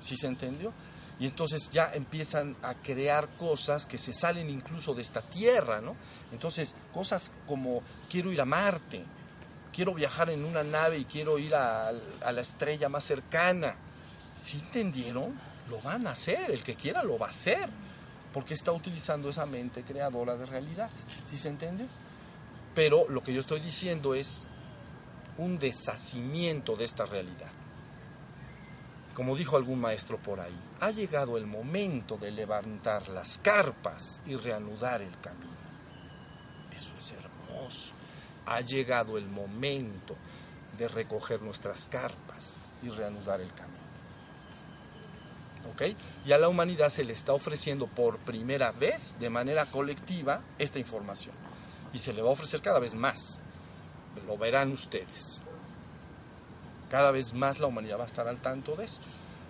¿Sí 0.00 0.16
se 0.16 0.26
entendió? 0.26 0.72
Y 1.20 1.26
entonces 1.26 1.70
ya 1.70 1.92
empiezan 1.94 2.56
a 2.62 2.74
crear 2.74 3.28
cosas 3.36 3.86
que 3.86 3.96
se 3.96 4.12
salen 4.12 4.50
incluso 4.50 4.92
de 4.92 5.02
esta 5.02 5.22
tierra, 5.22 5.80
¿no? 5.80 5.94
Entonces, 6.32 6.74
cosas 6.92 7.30
como 7.46 7.82
quiero 8.10 8.32
ir 8.32 8.40
a 8.40 8.44
Marte, 8.44 9.04
quiero 9.72 9.94
viajar 9.94 10.30
en 10.30 10.44
una 10.44 10.62
nave 10.62 10.98
y 10.98 11.04
quiero 11.04 11.38
ir 11.38 11.54
a, 11.54 11.90
la 11.92 12.40
estrella 12.40 12.88
más 12.88 13.04
cercana. 13.04 13.74
¿Sí 14.40 14.60
entendieron? 14.60 15.38
Lo 15.68 15.80
van 15.80 16.06
a 16.06 16.10
hacer, 16.10 16.50
el 16.50 16.62
que 16.62 16.74
quiera 16.74 17.02
lo 17.02 17.18
va 17.18 17.26
a 17.26 17.30
hacer, 17.30 17.68
porque 18.32 18.54
está 18.54 18.72
utilizando 18.72 19.30
esa 19.30 19.46
mente 19.46 19.82
creadora 19.82 20.36
de 20.36 20.46
realidad. 20.46 20.90
¿Sí 21.28 21.36
se 21.36 21.48
entiende? 21.48 21.86
Pero 22.74 23.08
lo 23.08 23.22
que 23.22 23.32
yo 23.32 23.40
estoy 23.40 23.60
diciendo 23.60 24.14
es 24.14 24.48
un 25.38 25.58
deshacimiento 25.58 26.76
de 26.76 26.84
esta 26.84 27.06
realidad. 27.06 27.50
Como 29.14 29.36
dijo 29.36 29.56
algún 29.56 29.78
maestro 29.80 30.18
por 30.18 30.40
ahí, 30.40 30.58
ha 30.80 30.90
llegado 30.90 31.36
el 31.36 31.46
momento 31.46 32.16
de 32.16 32.30
levantar 32.30 33.08
las 33.08 33.38
carpas 33.38 34.20
y 34.26 34.36
reanudar 34.36 35.02
el 35.02 35.18
camino. 35.20 35.52
Eso 36.74 36.92
es 36.98 37.12
hermoso. 37.12 38.01
Ha 38.46 38.60
llegado 38.60 39.18
el 39.18 39.28
momento 39.28 40.16
de 40.78 40.88
recoger 40.88 41.42
nuestras 41.42 41.86
carpas 41.86 42.54
y 42.82 42.88
reanudar 42.88 43.40
el 43.40 43.52
camino. 43.52 43.82
¿Ok? 45.72 45.96
Y 46.24 46.32
a 46.32 46.38
la 46.38 46.48
humanidad 46.48 46.88
se 46.88 47.04
le 47.04 47.12
está 47.12 47.32
ofreciendo 47.32 47.86
por 47.86 48.18
primera 48.18 48.72
vez, 48.72 49.16
de 49.20 49.30
manera 49.30 49.66
colectiva, 49.66 50.42
esta 50.58 50.78
información. 50.78 51.34
Y 51.92 51.98
se 51.98 52.12
le 52.12 52.22
va 52.22 52.30
a 52.30 52.32
ofrecer 52.32 52.60
cada 52.60 52.80
vez 52.80 52.94
más. 52.94 53.38
Lo 54.26 54.36
verán 54.36 54.72
ustedes 54.72 55.40
cada 56.92 57.10
vez 57.10 57.32
más 57.32 57.58
la 57.58 57.68
humanidad 57.68 57.98
va 57.98 58.04
a 58.04 58.06
estar 58.06 58.28
al 58.28 58.42
tanto 58.42 58.76
de 58.76 58.84
esto. 58.84 59.06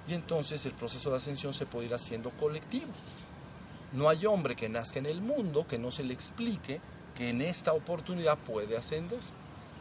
Y 0.07 0.15
entonces 0.15 0.65
el 0.65 0.75
proceso 0.75 1.11
de 1.11 1.17
ascensión 1.17 1.53
se 1.53 1.67
puede 1.67 1.87
ir 1.87 1.95
haciendo 1.95 2.31
colectivo. 2.31 2.93
No 3.93 4.09
hay 4.09 4.27
hombre 4.27 4.55
que 4.55 4.69
nazca 4.69 5.01
en 5.01 5.07
el 5.07 5.21
mundo 5.21 5.67
que 5.67 5.77
no 5.77 5.91
se 5.91 6.05
le 6.05 6.15
explique 6.15 6.81
que 7.17 7.31
en 7.31 7.43
esta 7.43 7.73
oportunidad 7.73 8.39
puede 8.39 8.77
ascender. 8.77 9.21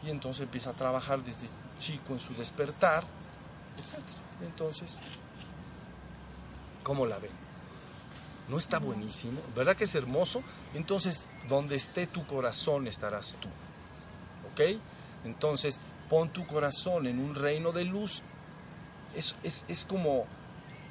Y 0.04 0.10
entonces 0.10 0.42
empieza 0.42 0.70
a 0.70 0.74
trabajar 0.74 1.22
desde 1.22 1.46
chico 1.78 2.12
en 2.12 2.18
su 2.18 2.34
despertar, 2.34 3.04
etc. 3.78 4.00
Entonces, 4.42 4.98
¿cómo 6.82 7.06
la 7.06 7.18
ven? 7.18 7.30
¿No 8.48 8.58
está 8.58 8.78
buenísimo? 8.78 9.40
¿Verdad 9.54 9.76
que 9.76 9.84
es 9.84 9.94
hermoso? 9.94 10.42
Entonces, 10.74 11.24
donde 11.48 11.76
esté 11.76 12.06
tu 12.06 12.26
corazón 12.26 12.86
estarás 12.86 13.36
tú. 13.40 13.48
¿Ok? 14.52 14.78
Entonces, 15.24 15.78
pon 16.10 16.28
tu 16.28 16.46
corazón 16.46 17.06
en 17.06 17.18
un 17.18 17.34
reino 17.34 17.72
de 17.72 17.84
luz. 17.84 18.22
Es, 19.14 19.34
es, 19.42 19.84
como 19.84 20.26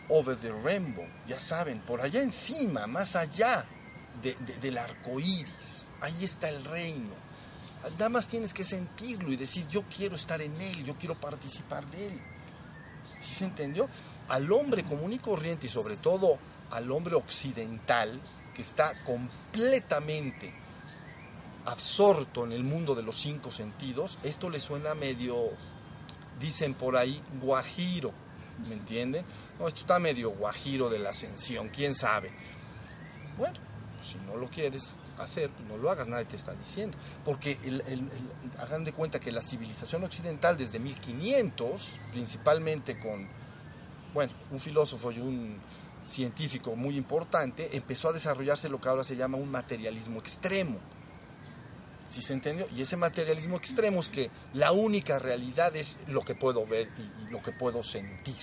over 0.09 0.35
the 0.37 0.51
rainbow, 0.51 1.05
ya 1.27 1.37
saben, 1.37 1.79
por 1.81 2.01
allá 2.01 2.21
encima, 2.21 2.87
más 2.87 3.15
allá 3.15 3.65
del 4.61 4.77
arco 4.77 5.19
iris. 5.19 5.90
Ahí 6.01 6.23
está 6.23 6.49
el 6.49 6.63
reino. 6.65 7.13
Nada 7.93 8.09
más 8.09 8.27
tienes 8.27 8.53
que 8.53 8.63
sentirlo 8.63 9.31
y 9.31 9.35
decir, 9.35 9.67
yo 9.67 9.83
quiero 9.83 10.15
estar 10.15 10.41
en 10.41 10.59
él, 10.61 10.83
yo 10.83 10.95
quiero 10.95 11.15
participar 11.15 11.85
de 11.89 12.07
él. 12.07 12.21
¿Sí 13.19 13.33
se 13.33 13.45
entendió? 13.45 13.87
Al 14.27 14.51
hombre 14.51 14.83
común 14.83 15.13
y 15.13 15.19
corriente 15.19 15.67
y 15.67 15.69
sobre 15.69 15.97
todo 15.97 16.37
al 16.71 16.91
hombre 16.91 17.15
occidental, 17.15 18.19
que 18.53 18.61
está 18.61 18.93
completamente 19.03 20.53
absorto 21.65 22.45
en 22.45 22.53
el 22.53 22.63
mundo 22.63 22.95
de 22.95 23.03
los 23.03 23.19
cinco 23.19 23.51
sentidos, 23.51 24.17
esto 24.23 24.49
le 24.49 24.59
suena 24.59 24.95
medio, 24.95 25.49
dicen 26.39 26.73
por 26.73 26.95
ahí, 26.95 27.21
guajiro, 27.39 28.11
¿me 28.67 28.73
entiende? 28.73 29.23
No, 29.59 29.67
esto 29.67 29.81
está 29.81 29.99
medio 29.99 30.31
guajiro 30.31 30.89
de 30.89 30.99
la 30.99 31.09
ascensión, 31.09 31.69
quién 31.69 31.93
sabe. 31.93 32.31
Bueno, 33.37 33.59
pues 33.95 34.07
si 34.07 34.17
no 34.19 34.37
lo 34.37 34.49
quieres 34.49 34.97
hacer, 35.17 35.49
no 35.67 35.77
lo 35.77 35.89
hagas, 35.89 36.07
nadie 36.07 36.25
te 36.25 36.35
está 36.35 36.53
diciendo. 36.53 36.97
Porque 37.23 37.57
hagan 38.59 38.83
de 38.83 38.93
cuenta 38.93 39.19
que 39.19 39.31
la 39.31 39.41
civilización 39.41 40.03
occidental 40.03 40.57
desde 40.57 40.79
1500, 40.79 41.89
principalmente 42.11 42.99
con, 42.99 43.27
bueno, 44.13 44.33
un 44.51 44.59
filósofo 44.59 45.11
y 45.11 45.19
un 45.19 45.59
científico 46.05 46.75
muy 46.75 46.97
importante, 46.97 47.75
empezó 47.75 48.09
a 48.09 48.13
desarrollarse 48.13 48.69
lo 48.69 48.81
que 48.81 48.89
ahora 48.89 49.03
se 49.03 49.15
llama 49.15 49.37
un 49.37 49.51
materialismo 49.51 50.19
extremo 50.19 50.79
¿Sí 52.11 52.21
se 52.21 52.33
entendió? 52.33 52.67
Y 52.75 52.81
ese 52.81 52.97
materialismo 52.97 53.55
extremo 53.55 54.01
es 54.01 54.09
que 54.09 54.29
la 54.53 54.73
única 54.73 55.17
realidad 55.17 55.73
es 55.77 55.97
lo 56.07 56.23
que 56.23 56.35
puedo 56.35 56.65
ver 56.65 56.89
y, 56.97 57.31
lo 57.31 57.41
que 57.41 57.53
puedo 57.53 57.81
sentir. 57.83 58.35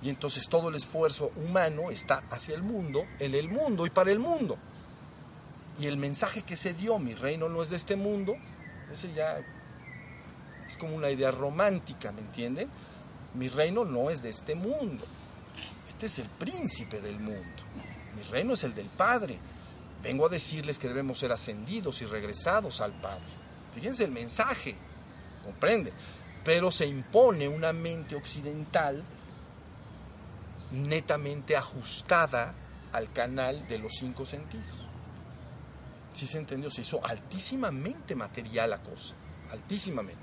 Y 0.00 0.10
entonces 0.10 0.48
todo 0.48 0.68
el 0.68 0.76
esfuerzo 0.76 1.32
humano 1.34 1.90
está 1.90 2.22
hacia 2.30 2.54
el 2.54 2.62
mundo, 2.62 3.04
en 3.18 3.34
el 3.34 3.48
mundo 3.48 3.84
y 3.84 3.90
para 3.90 4.12
el 4.12 4.20
mundo. 4.20 4.58
Y 5.78 5.86
el 5.86 5.96
mensaje 5.96 6.42
que 6.42 6.56
se 6.56 6.72
dio, 6.72 6.98
mi 6.98 7.14
reino 7.14 7.48
no 7.48 7.62
es 7.62 7.70
de 7.70 7.76
este 7.76 7.96
mundo, 7.96 8.36
ese 8.92 9.12
ya 9.12 9.38
es 10.66 10.76
como 10.76 10.96
una 10.96 11.10
idea 11.10 11.30
romántica, 11.30 12.12
¿me 12.12 12.20
entienden? 12.20 12.68
Mi 13.34 13.48
reino 13.48 13.84
no 13.84 14.10
es 14.10 14.22
de 14.22 14.30
este 14.30 14.54
mundo. 14.54 15.04
Este 15.88 16.06
es 16.06 16.18
el 16.18 16.28
príncipe 16.28 17.00
del 17.00 17.18
mundo. 17.18 17.62
Mi 18.16 18.22
reino 18.30 18.54
es 18.54 18.64
el 18.64 18.74
del 18.74 18.88
Padre. 18.88 19.38
Vengo 20.02 20.26
a 20.26 20.28
decirles 20.28 20.78
que 20.78 20.88
debemos 20.88 21.18
ser 21.18 21.32
ascendidos 21.32 22.00
y 22.02 22.06
regresados 22.06 22.80
al 22.80 22.92
Padre. 22.92 23.24
Fíjense 23.74 24.04
el 24.04 24.10
mensaje, 24.10 24.74
comprende. 25.44 25.92
Pero 26.44 26.70
se 26.70 26.86
impone 26.86 27.48
una 27.48 27.72
mente 27.72 28.14
occidental 28.16 29.02
netamente 30.72 31.56
ajustada 31.56 32.54
al 32.92 33.12
canal 33.12 33.66
de 33.68 33.78
los 33.78 33.92
cinco 33.98 34.24
sentidos. 34.24 34.85
Si 36.16 36.26
se 36.26 36.38
entendió, 36.38 36.70
se 36.70 36.80
hizo 36.80 37.04
altísimamente 37.04 38.14
material 38.14 38.70
la 38.70 38.78
cosa, 38.78 39.14
altísimamente. 39.50 40.22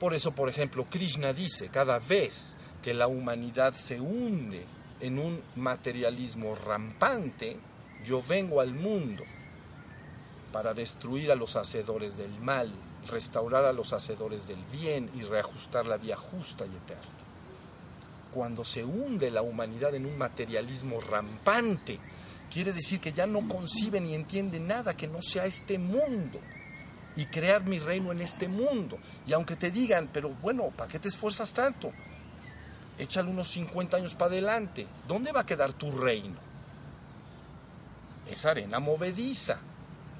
Por 0.00 0.14
eso, 0.14 0.32
por 0.32 0.48
ejemplo, 0.48 0.86
Krishna 0.88 1.34
dice, 1.34 1.68
cada 1.68 1.98
vez 1.98 2.56
que 2.82 2.94
la 2.94 3.06
humanidad 3.06 3.74
se 3.74 4.00
hunde 4.00 4.64
en 5.02 5.18
un 5.18 5.42
materialismo 5.56 6.54
rampante, 6.54 7.58
yo 8.02 8.22
vengo 8.26 8.62
al 8.62 8.72
mundo 8.72 9.24
para 10.52 10.72
destruir 10.72 11.30
a 11.32 11.36
los 11.36 11.56
hacedores 11.56 12.16
del 12.16 12.40
mal, 12.40 12.72
restaurar 13.08 13.66
a 13.66 13.74
los 13.74 13.92
hacedores 13.92 14.48
del 14.48 14.64
bien 14.72 15.10
y 15.14 15.20
reajustar 15.20 15.84
la 15.84 15.98
vía 15.98 16.16
justa 16.16 16.64
y 16.64 16.74
eterna. 16.74 17.12
Cuando 18.32 18.64
se 18.64 18.86
hunde 18.86 19.30
la 19.30 19.42
humanidad 19.42 19.94
en 19.94 20.06
un 20.06 20.16
materialismo 20.16 20.98
rampante, 21.02 22.00
quiere 22.52 22.72
decir 22.72 23.00
que 23.00 23.12
ya 23.12 23.26
no 23.26 23.46
concibe 23.48 24.00
ni 24.00 24.14
entiende 24.14 24.60
nada 24.60 24.96
que 24.96 25.06
no 25.06 25.22
sea 25.22 25.46
este 25.46 25.78
mundo 25.78 26.40
y 27.16 27.26
crear 27.26 27.64
mi 27.64 27.78
reino 27.78 28.12
en 28.12 28.20
este 28.20 28.48
mundo. 28.48 28.98
Y 29.26 29.32
aunque 29.32 29.56
te 29.56 29.70
digan, 29.70 30.08
pero 30.12 30.30
bueno, 30.30 30.70
¿para 30.76 30.90
qué 30.90 30.98
te 30.98 31.08
esfuerzas 31.08 31.52
tanto? 31.52 31.92
Échale 32.98 33.30
unos 33.30 33.48
50 33.48 33.96
años 33.96 34.14
para 34.14 34.32
adelante. 34.32 34.86
¿Dónde 35.06 35.32
va 35.32 35.40
a 35.40 35.46
quedar 35.46 35.72
tu 35.72 35.90
reino? 35.90 36.48
es 38.30 38.46
arena 38.46 38.78
movediza. 38.78 39.58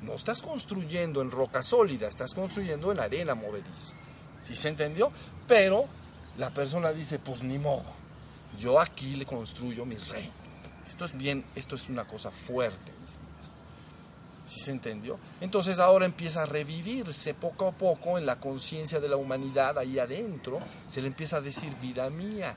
No 0.03 0.15
estás 0.15 0.43
construyendo 0.43 1.21
en 1.23 1.31
roca 1.31 1.63
sólida, 1.63 2.09
estás 2.09 2.35
construyendo 2.35 2.93
en 2.93 3.01
arena 3.01 3.35
movediza. 3.35 3.95
¿Sí 4.43 4.55
se 4.55 4.69
entendió? 4.69 5.11
Pero 5.47 5.87
la 6.37 6.51
persona 6.51 6.93
dice, 6.93 7.19
pues 7.19 7.43
ni 7.43 7.59
modo, 7.59 7.93
yo 8.59 8.81
aquí 8.81 9.17
le 9.17 9.27
construyo 9.27 9.85
mi 9.85 9.97
reino. 9.97 10.48
Esto 10.89 11.05
es 11.05 11.17
bien, 11.17 11.45
esto 11.55 11.77
es 11.77 11.89
una 11.89 12.07
cosa 12.07 12.31
fuerte, 12.31 12.93
mis 13.03 13.19
¿Sí 14.49 14.61
se 14.61 14.71
entendió? 14.71 15.19
Entonces 15.43 15.79
ahora 15.79 16.07
empieza 16.07 16.43
a 16.43 16.47
revivirse 16.47 17.35
poco 17.35 17.69
a 17.69 17.73
poco 17.73 18.17
en 18.17 18.25
la 18.25 18.41
conciencia 18.41 18.99
de 18.99 19.09
la 19.09 19.17
humanidad 19.17 19.79
ahí 19.79 19.99
adentro. 19.99 20.59
Se 20.89 21.03
le 21.03 21.09
empieza 21.09 21.37
a 21.37 21.41
decir, 21.43 21.71
vida 21.83 22.09
mía, 22.09 22.57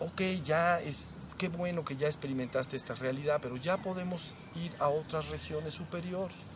ok, 0.00 0.22
ya 0.42 0.80
es, 0.80 1.10
qué 1.36 1.48
bueno 1.48 1.84
que 1.84 1.96
ya 1.96 2.06
experimentaste 2.06 2.76
esta 2.76 2.94
realidad, 2.94 3.40
pero 3.42 3.56
ya 3.58 3.76
podemos 3.76 4.32
ir 4.54 4.72
a 4.78 4.88
otras 4.88 5.28
regiones 5.28 5.74
superiores. 5.74 6.50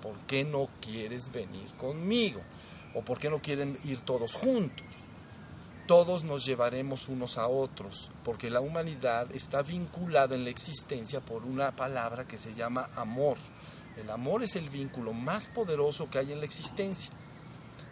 ¿Por 0.00 0.16
qué 0.28 0.44
no 0.44 0.68
quieres 0.80 1.32
venir 1.32 1.66
conmigo? 1.76 2.40
¿O 2.94 3.02
por 3.02 3.18
qué 3.18 3.30
no 3.30 3.40
quieren 3.40 3.78
ir 3.82 3.98
todos 4.00 4.34
juntos? 4.34 4.86
Todos 5.86 6.24
nos 6.24 6.46
llevaremos 6.46 7.08
unos 7.08 7.36
a 7.36 7.46
otros, 7.46 8.10
porque 8.24 8.48
la 8.48 8.60
humanidad 8.60 9.30
está 9.34 9.60
vinculada 9.60 10.34
en 10.34 10.44
la 10.44 10.50
existencia 10.50 11.20
por 11.20 11.44
una 11.44 11.76
palabra 11.76 12.26
que 12.26 12.38
se 12.38 12.54
llama 12.54 12.88
amor. 12.96 13.36
El 13.98 14.08
amor 14.08 14.42
es 14.42 14.56
el 14.56 14.70
vínculo 14.70 15.12
más 15.12 15.46
poderoso 15.46 16.08
que 16.08 16.18
hay 16.18 16.32
en 16.32 16.38
la 16.38 16.46
existencia. 16.46 17.10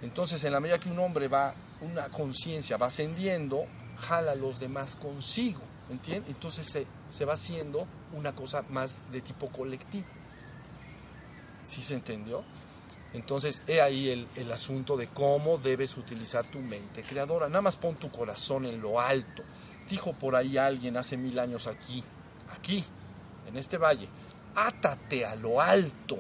Entonces, 0.00 0.42
en 0.44 0.52
la 0.52 0.60
medida 0.60 0.80
que 0.80 0.88
un 0.88 0.98
hombre 0.98 1.28
va, 1.28 1.54
una 1.82 2.08
conciencia 2.08 2.78
va 2.78 2.86
ascendiendo, 2.86 3.66
jala 3.98 4.32
a 4.32 4.36
los 4.36 4.58
demás 4.58 4.96
consigo, 4.96 5.60
¿entiendes? 5.90 6.30
Entonces 6.34 6.66
se, 6.66 6.86
se, 7.10 7.24
va 7.26 7.34
haciendo 7.34 7.86
una 8.14 8.34
cosa 8.34 8.64
más 8.70 9.02
de 9.12 9.20
tipo 9.20 9.48
colectivo. 9.48 10.06
¿Sí 11.66 11.82
se 11.82 11.94
entendió? 11.94 12.42
Entonces, 13.14 13.62
he 13.66 13.80
ahí 13.80 14.26
el, 14.36 14.52
asunto 14.52 14.96
de 14.96 15.08
cómo 15.08 15.58
debes 15.58 15.96
utilizar 15.96 16.44
tu 16.46 16.58
mente 16.60 17.02
creadora. 17.02 17.48
Nada 17.48 17.62
más 17.62 17.76
pon 17.76 17.96
tu 17.96 18.10
corazón 18.10 18.64
en 18.64 18.80
lo 18.80 19.00
alto. 19.00 19.42
Dijo 19.90 20.12
por 20.14 20.34
ahí 20.34 20.56
alguien 20.56 20.96
hace 20.96 21.16
mil 21.16 21.38
años 21.38 21.66
aquí, 21.66 22.02
aquí, 22.56 22.82
en 23.46 23.56
este 23.58 23.76
valle, 23.76 24.08
átate 24.54 25.26
a 25.26 25.34
lo 25.34 25.60
alto. 25.60 26.18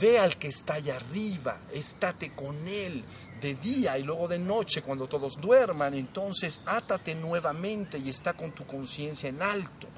Ve 0.00 0.18
al 0.18 0.36
que 0.36 0.48
está 0.48 0.74
allá 0.74 0.96
arriba, 0.96 1.58
estate 1.72 2.32
con 2.34 2.66
él, 2.66 3.04
de 3.40 3.54
día 3.54 3.98
y 3.98 4.02
luego 4.02 4.28
de 4.28 4.38
noche 4.38 4.82
cuando 4.82 5.08
todos 5.08 5.40
duerman, 5.40 5.94
entonces 5.94 6.60
átate 6.66 7.14
nuevamente 7.14 7.98
y 7.98 8.10
está 8.10 8.34
con 8.34 8.52
tu 8.52 8.66
conciencia 8.66 9.28
en 9.28 9.42
alto. 9.42 9.88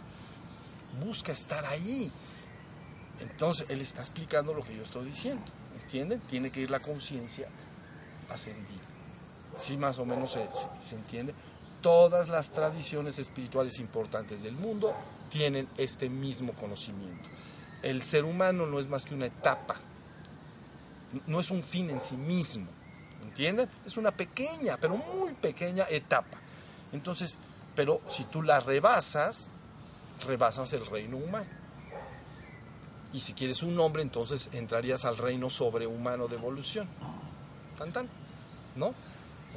Busca 1.04 1.32
estar 1.32 1.64
ahí. 1.66 2.10
Entonces 3.22 3.70
él 3.70 3.80
está 3.80 4.00
explicando 4.00 4.52
lo 4.52 4.62
que 4.62 4.76
yo 4.76 4.82
estoy 4.82 5.06
diciendo. 5.06 5.44
¿Entienden? 5.82 6.20
Tiene 6.20 6.50
que 6.50 6.60
ir 6.60 6.70
la 6.70 6.80
conciencia 6.80 7.48
ascendida. 8.28 8.82
Sí, 9.56 9.76
más 9.76 9.98
o 9.98 10.06
menos 10.06 10.32
se, 10.32 10.48
se, 10.52 10.68
se 10.80 10.94
entiende. 10.94 11.34
Todas 11.80 12.28
las 12.28 12.52
tradiciones 12.52 13.18
espirituales 13.18 13.78
importantes 13.78 14.42
del 14.42 14.54
mundo 14.54 14.94
tienen 15.30 15.68
este 15.76 16.08
mismo 16.08 16.52
conocimiento. 16.52 17.28
El 17.82 18.02
ser 18.02 18.24
humano 18.24 18.66
no 18.66 18.78
es 18.78 18.88
más 18.88 19.04
que 19.04 19.14
una 19.14 19.26
etapa, 19.26 19.76
no 21.26 21.40
es 21.40 21.50
un 21.50 21.62
fin 21.62 21.90
en 21.90 22.00
sí 22.00 22.16
mismo 22.16 22.68
¿Entienden? 23.22 23.68
Es 23.86 23.96
una 23.96 24.10
pequeña, 24.10 24.76
pero 24.76 24.96
muy 24.96 25.32
pequeña 25.32 25.86
etapa. 25.88 26.38
Entonces, 26.92 27.38
pero 27.74 28.02
si 28.08 28.24
tú 28.24 28.42
la 28.42 28.60
rebasas, 28.60 29.48
rebasas 30.26 30.72
el 30.74 30.84
reino 30.84 31.16
humano. 31.16 31.61
Y 33.12 33.20
si 33.20 33.34
quieres 33.34 33.62
un 33.62 33.76
nombre, 33.76 34.02
entonces 34.02 34.48
entrarías 34.52 35.04
al 35.04 35.18
reino 35.18 35.50
sobrehumano 35.50 36.28
de 36.28 36.36
evolución. 36.36 36.88
Tan 37.78 37.92
tan. 37.92 38.08
¿No? 38.76 38.94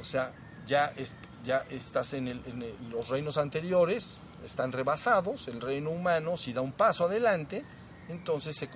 O 0.00 0.04
sea, 0.04 0.32
ya, 0.66 0.92
es, 0.96 1.14
ya 1.44 1.64
estás 1.70 2.12
en, 2.14 2.28
el, 2.28 2.42
los 2.90 3.08
reinos 3.08 3.38
anteriores, 3.38 4.20
están 4.44 4.72
rebasados, 4.72 5.48
el 5.48 5.60
reino 5.60 5.90
humano, 5.90 6.36
si 6.36 6.52
da 6.52 6.60
un 6.60 6.72
paso 6.72 7.04
adelante, 7.04 7.64
entonces 8.08 8.56
se 8.56 8.68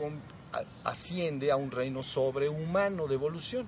asciende 0.84 1.52
a 1.52 1.56
un 1.56 1.70
reino 1.70 2.02
sobrehumano 2.02 3.06
de 3.06 3.14
evolución. 3.14 3.66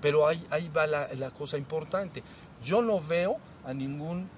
Pero 0.00 0.28
ahí, 0.28 0.44
ahí 0.50 0.68
va 0.68 0.86
la, 0.86 1.30
cosa 1.30 1.56
importante. 1.56 2.22
Yo 2.62 2.82
no 2.82 3.00
veo 3.00 3.38
a 3.64 3.72
ningún 3.72 4.28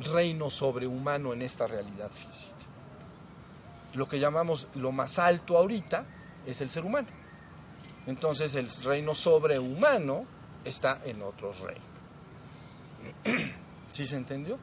reino 0.00 0.50
sobrehumano 0.50 1.32
en 1.32 1.42
esta 1.42 1.66
realidad 1.66 2.10
física. 2.10 2.51
Lo 3.94 4.08
que 4.08 4.18
llamamos 4.18 4.68
lo 4.74 4.92
más 4.92 5.18
alto 5.18 5.56
ahorita 5.56 6.06
es 6.46 6.60
el 6.60 6.70
ser 6.70 6.84
humano. 6.84 7.08
Entonces 8.06 8.54
el 8.54 8.68
reino 8.84 9.14
sobrehumano 9.14 10.26
está 10.64 11.00
en 11.04 11.22
otro 11.22 11.52
reino. 11.52 11.84
¿Sí 13.90 14.06
se 14.06 14.16
entendió? 14.16 14.58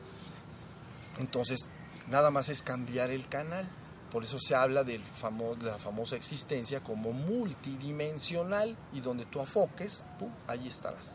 Entonces, 1.20 1.68
nada 2.08 2.32
más 2.32 2.50
es 2.50 2.64
cambiar 2.64 3.12
el 3.12 3.28
canal. 3.28 3.70
Por 4.12 4.24
eso 4.24 4.40
se 4.40 4.56
habla 4.56 4.84
de 4.84 5.00
la 5.62 5.78
famosa 5.78 6.16
existencia 6.16 6.82
como 6.82 7.12
multidimensional 7.12 8.76
y 8.92 9.02
donde 9.02 9.26
tú 9.26 9.40
afoques, 9.40 10.04
¡pum! 10.18 10.32
ahí 10.48 10.68
estarás. 10.68 11.14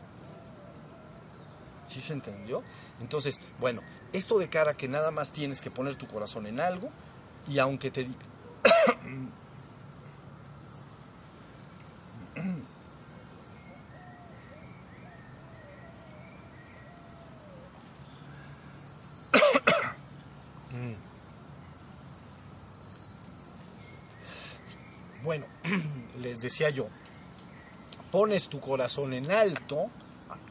¿Sí 1.87 1.99
se 1.99 2.13
entendió? 2.13 2.63
Entonces, 3.01 3.37
bueno, 3.59 3.81
esto 4.13 4.39
de 4.39 4.49
cara 4.49 4.75
que 4.75 4.87
nada 4.87 5.11
más 5.11 5.33
tienes 5.33 5.59
que 5.59 5.69
poner 5.69 5.95
tu 5.95 6.07
corazón 6.07 6.47
en 6.47 6.61
algo 6.61 6.89
y 7.47 7.59
aunque 7.59 7.91
te 7.91 8.07
Bueno, 25.25 25.47
les 26.21 26.39
decía 26.39 26.69
yo, 26.69 26.87
pones 28.11 28.47
tu 28.47 28.59
corazón 28.59 29.15
en 29.15 29.31
alto, 29.31 29.89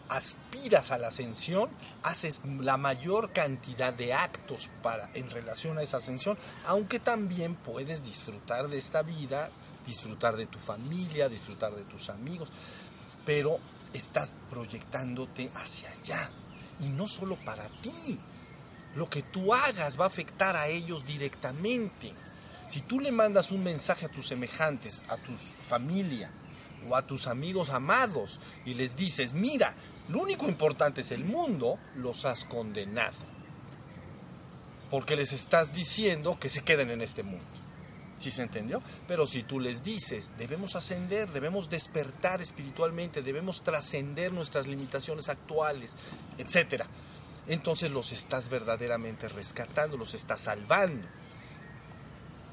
aspiras 0.09 0.91
a 0.91 0.99
la 0.99 1.09
ascensión, 1.09 1.71
haces 2.03 2.43
la 2.61 2.77
mayor 2.77 3.33
cantidad 3.33 3.93
de 3.93 4.13
actos 4.13 4.71
para 4.83 5.11
en 5.15 5.31
relación 5.31 5.79
a 5.79 5.83
esa 5.83 5.99
ascensión, 5.99 6.37
aunque 6.67 7.01
también 7.01 7.55
puedes 7.55 8.05
disfrutar 8.05 8.69
de 8.69 8.79
esta 8.79 9.03
vida, 9.03 9.51
disfrutar 9.87 10.37
de 10.37 10.47
tu 10.47 10.59
familia, 10.59 11.29
disfrutar 11.29 11.75
de 11.75 11.85
tus 11.85 12.11
amigos, 12.11 12.51
pero 13.25 13.59
estás 13.93 14.33
proyectándote 14.51 15.51
hacia 15.55 15.91
allá 15.91 16.31
y 16.81 16.89
no 16.89 17.09
solo 17.09 17.37
para 17.37 17.69
ti. 17.81 18.19
Lo 18.95 19.09
que 19.09 19.23
tú 19.23 19.53
hagas 19.55 19.99
va 19.99 20.05
a 20.05 20.09
afectar 20.09 20.57
a 20.57 20.69
ellos 20.69 21.05
directamente. 21.05 22.13
Si 22.69 22.83
tú 22.83 23.01
le 23.01 23.11
mandas 23.11 23.51
un 23.51 23.63
mensaje 23.63 24.07
a 24.07 24.11
tus 24.11 24.29
semejantes, 24.29 25.03
a 25.09 25.17
tu 25.17 25.33
familia 25.69 26.31
o 26.89 26.95
a 26.95 27.07
tus 27.07 27.27
amigos 27.27 27.71
amados 27.71 28.41
y 28.65 28.75
les 28.75 28.97
dices, 28.97 29.35
mira, 29.35 29.75
lo 30.09 30.21
único 30.21 30.47
importante 30.47 31.01
es 31.01 31.11
el 31.13 31.25
mundo, 31.25 31.79
los 31.97 32.25
has 32.25 32.45
condenado. 32.45 33.17
Porque 34.91 35.17
les 35.17 35.33
estás 35.33 35.73
diciendo 35.73 36.39
que 36.39 36.49
se 36.49 36.63
queden 36.63 36.91
en 36.91 37.01
este 37.01 37.23
mundo. 37.23 37.47
¿Sí 38.19 38.31
se 38.31 38.43
entendió? 38.43 38.83
Pero 39.09 39.27
si 39.27 39.43
tú 39.43 39.59
les 39.59 39.83
dices, 39.83 40.33
debemos 40.39 40.77
ascender, 40.77 41.31
debemos 41.33 41.69
despertar 41.69 42.41
espiritualmente, 42.41 43.23
debemos 43.23 43.63
trascender 43.63 44.33
nuestras 44.33 44.67
limitaciones 44.69 45.29
actuales, 45.29 45.97
etcétera, 46.39 46.87
entonces 47.49 47.91
los 47.91 48.13
estás 48.13 48.49
verdaderamente 48.49 49.29
rescatando, 49.29 49.97
los 49.97 50.15
estás 50.15 50.41
salvando. 50.41 51.09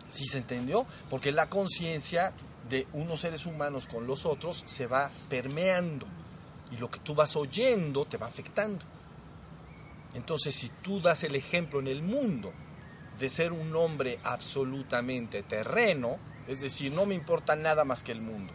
¿Sí 0.10 0.26
se 0.26 0.40
entendió? 0.40 0.88
Porque 1.10 1.32
la 1.32 1.48
conciencia 1.48 2.34
de 2.68 2.88
unos 2.94 3.20
seres 3.20 3.46
humanos 3.46 3.88
con 3.88 4.08
los 4.08 4.26
otros 4.26 4.64
se 4.66 4.88
va 4.88 5.12
permeando 5.30 6.08
y 6.72 6.78
lo 6.78 6.90
que 6.90 7.00
tú 7.00 7.14
vas 7.14 7.36
oyendo 7.36 8.06
te 8.06 8.18
va 8.18 8.28
afectando. 8.28 8.86
Entonces, 10.14 10.56
si 10.56 10.70
tú 10.82 11.00
das 11.00 11.24
el 11.24 11.36
ejemplo 11.36 11.80
en 11.80 11.88
el 11.88 12.02
mundo 12.02 12.52
de 13.18 13.30
ser 13.30 13.52
un 13.52 13.76
hombre 13.76 14.20
absolutamente 14.24 15.44
terreno, 15.44 16.18
es 16.48 16.60
decir, 16.60 16.92
no 16.92 17.06
me 17.06 17.16
importa 17.16 17.56
nada 17.56 17.86
más 17.86 18.04
que 18.04 18.12
el 18.12 18.22
mundo, 18.22 18.54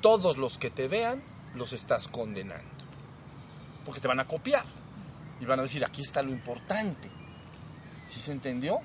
todos 0.00 0.38
los 0.38 0.58
que 0.58 0.70
te 0.70 0.88
vean 0.88 1.22
los 1.54 1.72
estás 1.72 2.08
condenando. 2.08 2.84
Porque 3.84 4.00
te 4.00 4.08
van 4.08 4.20
a 4.20 4.26
copiar 4.26 4.64
y 5.40 5.44
van 5.44 5.60
a 5.60 5.62
decir, 5.62 5.84
aquí 5.84 6.02
está 6.02 6.22
lo 6.22 6.30
importante. 6.30 7.08
¿Sí 8.02 8.20
se 8.20 8.32
entendió? 8.32 8.80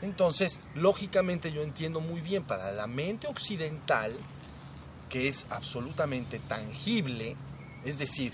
Entonces, 0.00 0.58
lógicamente 0.74 1.52
yo 1.52 1.62
entiendo 1.62 2.00
muy 2.00 2.20
bien 2.20 2.42
para 2.42 2.72
la 2.72 2.86
mente 2.86 3.28
occidental, 3.28 4.12
que 5.08 5.28
es 5.28 5.46
absolutamente 5.50 6.40
tangible, 6.40 7.36
es 7.84 7.98
decir, 7.98 8.32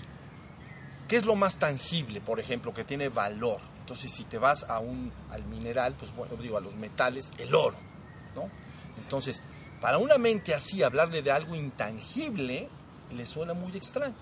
¿qué 1.07 1.15
es 1.15 1.25
lo 1.25 1.35
más 1.35 1.57
tangible, 1.57 2.21
por 2.21 2.39
ejemplo, 2.39 2.73
que 2.73 2.83
tiene 2.83 3.09
valor? 3.09 3.59
Entonces, 3.79 4.13
si 4.13 4.23
te 4.23 4.37
vas 4.37 4.63
a 4.69 4.79
un, 4.79 5.11
al 5.31 5.43
mineral, 5.45 5.95
pues 5.97 6.15
bueno, 6.15 6.35
digo, 6.35 6.57
a 6.57 6.61
los 6.61 6.75
metales, 6.75 7.31
el 7.37 7.55
oro, 7.55 7.77
¿no? 8.35 8.49
Entonces, 8.97 9.41
para 9.81 9.97
una 9.97 10.17
mente 10.17 10.53
así, 10.53 10.83
hablarle 10.83 11.21
de 11.21 11.31
algo 11.31 11.55
intangible, 11.55 12.69
le 13.11 13.25
suena 13.25 13.53
muy 13.53 13.75
extraño. 13.75 14.15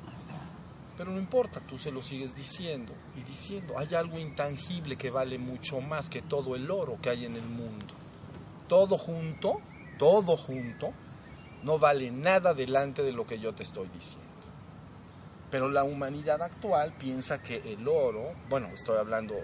Pero 0.97 1.11
no 1.11 1.19
importa, 1.19 1.59
tú 1.59 1.77
se 1.77 1.91
lo 1.91 2.01
sigues 2.01 2.33
diciendo 2.35 2.93
y 3.15 3.21
diciendo. 3.21 3.77
Hay 3.77 3.93
algo 3.93 4.17
intangible 4.17 4.95
que 4.95 5.11
vale 5.11 5.37
mucho 5.37 5.79
más 5.79 6.09
que 6.09 6.23
todo 6.23 6.55
el 6.55 6.71
oro 6.71 6.97
que 7.01 7.09
hay 7.09 7.25
en 7.25 7.35
el 7.35 7.45
mundo. 7.45 7.93
todo 8.67 8.97
junto, 8.97 9.61
todo 9.97 10.35
junto, 10.35 10.89
no 11.63 11.79
vale 11.79 12.11
nada 12.11 12.53
delante 12.53 13.01
de 13.01 13.13
lo 13.13 13.25
que 13.25 13.39
yo 13.39 13.53
te 13.53 13.63
estoy 13.63 13.87
diciendo. 13.93 14.27
Pero 15.49 15.69
la 15.69 15.83
humanidad 15.83 16.41
actual 16.41 16.93
piensa 16.97 17.41
que 17.41 17.73
el 17.73 17.87
oro, 17.87 18.33
bueno, 18.49 18.67
estoy 18.73 18.97
hablando 18.97 19.35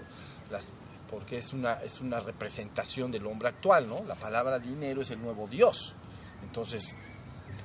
las, 0.50 0.74
porque 1.10 1.38
es 1.38 1.52
una, 1.52 1.74
es 1.74 2.00
una 2.00 2.20
representación 2.20 3.10
del 3.10 3.26
hombre 3.26 3.48
actual, 3.48 3.88
¿no? 3.88 4.04
La 4.04 4.14
palabra 4.14 4.58
dinero 4.58 5.00
es 5.00 5.10
el 5.10 5.22
nuevo 5.22 5.46
Dios. 5.48 5.94
Entonces, 6.42 6.94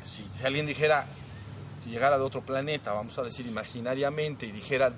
si, 0.04 0.26
alguien 0.46 0.66
dijera, 0.66 1.06
si 1.82 1.90
llegara 1.90 2.18
de 2.18 2.24
otro 2.24 2.42
planeta, 2.42 2.94
vamos 2.94 3.18
a 3.18 3.24
decir 3.24 3.46
imaginariamente, 3.46 4.46
y 4.46 4.52
dijera, 4.52 4.94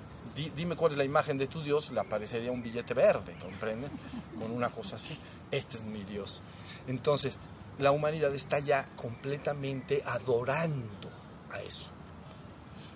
dime 0.54 0.76
cuál 0.76 0.92
es 0.92 0.98
la 0.98 1.04
imagen 1.04 1.36
de 1.36 1.48
tu 1.48 1.62
Dios, 1.62 1.90
le 1.90 1.98
aparecería 1.98 2.52
un 2.52 2.62
billete 2.62 2.94
verde, 2.94 3.34
¿comprenden? 3.40 3.90
Con 4.38 4.52
una 4.52 4.70
cosa 4.70 4.96
así, 4.96 5.18
este 5.50 5.78
es 5.78 5.82
mi 5.82 6.04
Dios. 6.04 6.42
Entonces, 6.86 7.38
la 7.80 7.90
humanidad 7.90 8.32
está 8.34 8.60
ya 8.60 8.86
completamente 8.94 10.00
adorando 10.06 11.10
a 11.50 11.60
eso 11.60 11.90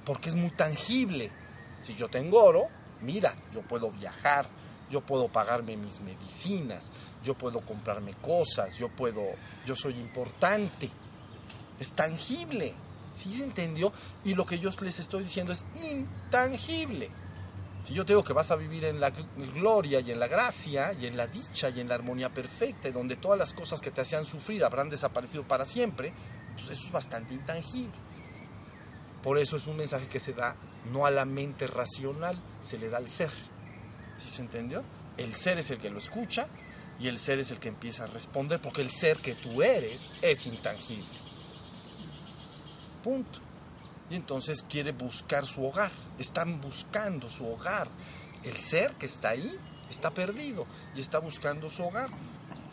porque 0.07 0.30
es 0.30 0.36
muy 0.36 0.50
tangible. 0.50 1.30
Si 1.80 1.94
yo 1.96 2.09
tengo 2.09 2.42
oro, 2.42 2.68
mira, 3.02 3.34
yo 3.52 3.61
puedo 3.62 3.90
viajar, 3.90 4.48
yo 4.88 5.00
puedo 5.02 5.28
pagarme 5.28 5.76
mis 5.76 6.00
medicinas, 6.00 6.90
yo 7.22 7.34
puedo 7.34 7.61
comprarme 7.61 8.14
cosas, 8.14 8.76
yo 8.76 8.88
puedo, 8.88 9.22
yo 9.66 9.74
soy 9.74 9.94
importante. 9.94 10.88
Es 11.78 11.92
tangible. 11.92 12.72
¿Sí 13.16 13.32
se 13.32 13.44
entendió? 13.44 13.92
Y 14.24 14.34
lo 14.34 14.46
que 14.46 14.59
yo 14.59 14.70
les 14.80 14.98
estoy 15.00 15.24
diciendo 15.24 15.52
es 15.52 15.64
intangible. 15.90 17.11
Si 17.84 17.94
yo 17.94 18.04
te 18.04 18.12
digo 18.12 18.24
que 18.24 18.32
vas 18.32 18.50
a 18.50 18.57
vivir 18.57 18.84
en 18.84 19.00
la 19.00 19.11
gloria 19.11 20.00
y 20.00 20.11
en 20.11 20.20
la 20.20 20.28
gracia 20.28 20.92
y 20.92 21.07
en 21.07 21.16
la 21.16 21.26
dicha 21.26 21.68
y 21.70 21.80
en 21.80 21.88
la 21.88 21.94
armonía 21.94 22.32
perfecta, 22.32 22.88
y 22.88 22.92
donde 22.92 23.16
todas 23.16 23.38
las 23.38 23.52
cosas 23.52 23.80
que 23.80 23.90
te 23.90 24.02
hacían 24.02 24.24
sufrir 24.24 24.64
habrán 24.64 24.90
desaparecido 24.90 25.44
para 25.44 25.64
siempre, 25.64 26.12
entonces 26.50 26.78
eso 26.78 26.86
es 26.86 26.92
bastante 26.92 27.34
intangible. 27.34 28.05
Por 29.27 29.39
eso 29.39 29.57
es 29.57 29.66
un 29.66 29.77
mensaje 29.77 30.07
que 30.07 30.20
se 30.20 30.35
da 30.35 30.55
no 30.93 31.05
a 31.05 31.11
la 31.11 31.24
mente 31.24 31.66
racional, 31.66 32.41
se 32.61 32.79
le 32.79 32.89
da 32.89 32.99
al 32.99 33.09
ser. 33.09 33.33
¿Sí 34.18 34.29
se 34.29 34.41
entendió? 34.41 34.85
El 35.16 35.35
ser 35.35 35.59
es 35.59 35.68
el 35.72 35.79
que 35.79 35.91
lo 35.91 35.99
escucha 35.99 36.47
y 37.01 37.09
el 37.09 37.18
ser 37.18 37.41
es 37.41 37.51
el 37.51 37.59
que 37.59 37.66
empieza 37.66 38.05
a 38.05 38.07
responder, 38.07 38.62
porque 38.62 38.83
el 38.83 38.93
ser 38.93 39.18
que 39.18 39.35
tú 39.35 39.64
eres 39.64 40.12
es 40.22 40.47
intangible. 40.47 41.18
Punto. 43.03 43.41
Y 44.11 44.14
entonces 44.14 44.62
quiere 44.62 44.93
buscar 44.93 45.45
su 45.45 45.66
hogar. 45.66 45.91
Están 46.20 46.61
buscando 46.61 47.29
su 47.29 47.49
hogar. 47.49 47.89
El 48.45 48.57
ser 48.59 48.93
que 48.93 49.07
está 49.07 49.31
ahí 49.31 49.59
está 49.91 50.12
perdido 50.12 50.68
y 50.95 51.01
está 51.01 51.18
buscando 51.18 51.68
su 51.68 51.83
hogar. 51.83 52.11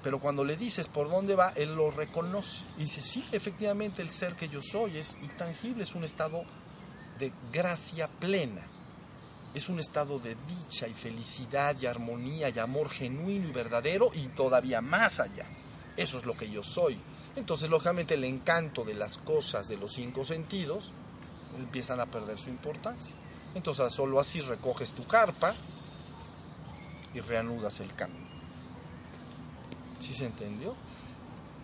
Pero 0.03 0.19
cuando 0.19 0.43
le 0.43 0.57
dices 0.57 0.87
por 0.87 1.09
dónde 1.09 1.33
va, 1.33 1.53
él 1.55 1.75
lo 1.75 1.89
reconoce. 1.89 2.65
Y 2.77 2.83
dice, 2.83 3.01
sí, 3.01 3.25
efectivamente 3.31 4.01
el 4.01 4.09
ser 4.09 4.35
que 4.35 4.49
yo 4.49 4.61
soy 4.61 4.97
es 4.97 5.17
intangible, 5.23 5.83
es 5.83 5.95
un 5.95 6.03
estado 6.03 6.43
de 7.17 7.31
gracia 7.51 8.07
plena. 8.07 8.61
Es 9.53 9.69
un 9.69 9.79
estado 9.79 10.19
de 10.19 10.35
dicha 10.47 10.87
y 10.87 10.93
felicidad 10.93 11.77
y 11.79 11.85
armonía 11.85 12.49
y 12.49 12.59
amor 12.59 12.89
genuino 12.89 13.47
y 13.47 13.51
verdadero 13.51 14.09
y 14.13 14.27
todavía 14.27 14.81
más 14.81 15.19
allá. 15.19 15.45
Eso 15.95 16.17
es 16.17 16.25
lo 16.25 16.35
que 16.35 16.49
yo 16.49 16.63
soy. 16.63 16.99
Entonces, 17.35 17.69
lógicamente, 17.69 18.15
el 18.15 18.25
encanto 18.25 18.83
de 18.83 18.95
las 18.95 19.17
cosas 19.19 19.67
de 19.67 19.77
los 19.77 19.93
cinco 19.93 20.25
sentidos 20.25 20.91
empiezan 21.57 21.99
a 21.99 22.07
perder 22.07 22.37
su 22.37 22.49
importancia. 22.49 23.15
Entonces, 23.55 23.93
solo 23.93 24.19
así 24.19 24.41
recoges 24.41 24.91
tu 24.91 25.05
carpa 25.05 25.53
y 27.13 27.19
reanudas 27.21 27.79
el 27.79 27.93
camino. 27.93 28.22
¿Sí 30.03 30.13
se 30.13 30.25
entendió? 30.25 30.75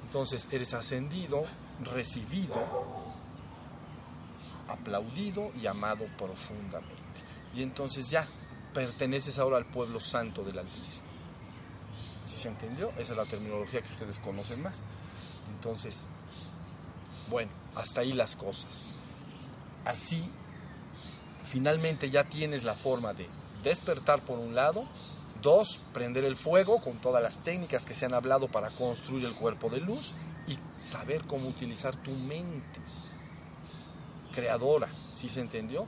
Entonces 0.05 0.47
eres 0.53 0.73
ascendido, 0.73 1.43
recibido, 1.83 2.55
aplaudido 4.69 5.51
y 5.61 5.67
amado 5.67 6.05
profundamente. 6.17 6.95
Y 7.53 7.63
entonces 7.63 8.09
ya 8.09 8.25
perteneces 8.73 9.39
ahora 9.39 9.57
al 9.57 9.65
pueblo 9.65 9.99
santo 9.99 10.45
del 10.45 10.59
Altísimo. 10.59 11.05
¿Sí 12.27 12.37
se 12.37 12.47
entendió? 12.47 12.91
Esa 12.91 13.11
es 13.11 13.17
la 13.17 13.25
terminología 13.25 13.81
que 13.81 13.91
ustedes 13.91 14.21
conocen 14.21 14.63
más. 14.63 14.85
Entonces, 15.53 16.07
bueno, 17.29 17.51
hasta 17.75 18.01
ahí 18.01 18.13
las 18.13 18.37
cosas. 18.37 18.85
Así, 19.83 20.31
finalmente 21.43 22.09
ya 22.09 22.23
tienes 22.23 22.63
la 22.63 22.75
forma 22.75 23.13
de 23.13 23.27
despertar 23.63 24.21
por 24.21 24.39
un 24.39 24.55
lado, 24.55 24.85
Dos, 25.41 25.81
prender 25.93 26.25
el 26.25 26.35
fuego 26.35 26.81
con 26.81 26.99
todas 26.99 27.23
las 27.23 27.41
técnicas 27.41 27.85
que 27.85 27.93
se 27.93 28.05
han 28.05 28.13
hablado 28.13 28.47
para 28.47 28.71
construir 28.71 29.25
el 29.25 29.35
cuerpo 29.35 29.69
de 29.69 29.79
luz 29.79 30.13
y 30.47 30.57
saber 30.77 31.23
cómo 31.25 31.47
utilizar 31.47 31.95
tu 31.97 32.11
mente 32.11 32.79
creadora, 34.33 34.89
¿sí 35.13 35.29
se 35.29 35.41
entendió? 35.41 35.87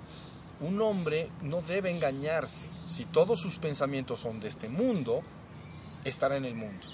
Un 0.59 0.81
hombre 0.81 1.29
no 1.41 1.61
debe 1.61 1.89
engañarse. 1.89 2.67
Si 2.87 3.05
todos 3.05 3.39
sus 3.39 3.57
pensamientos 3.57 4.19
son 4.19 4.39
de 4.39 4.47
este 4.47 4.69
mundo, 4.69 5.21
estará 6.03 6.37
en 6.37 6.45
el 6.45 6.55
mundo. 6.55 6.85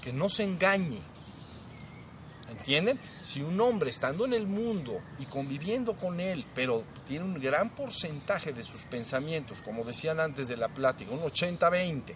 Que 0.00 0.12
no 0.12 0.28
se 0.28 0.44
engañe. 0.44 1.00
¿Entienden? 2.50 2.98
Si 3.20 3.42
un 3.42 3.60
hombre 3.60 3.90
estando 3.90 4.24
en 4.24 4.34
el 4.34 4.46
mundo 4.46 5.00
y 5.18 5.26
conviviendo 5.26 5.96
con 5.96 6.20
él, 6.20 6.46
pero 6.54 6.84
tiene 7.06 7.24
un 7.24 7.40
gran 7.40 7.70
porcentaje 7.70 8.52
de 8.52 8.62
sus 8.62 8.84
pensamientos, 8.84 9.62
como 9.62 9.84
decían 9.84 10.20
antes 10.20 10.48
de 10.48 10.56
la 10.56 10.68
plática, 10.68 11.12
un 11.12 11.20
80-20, 11.20 12.14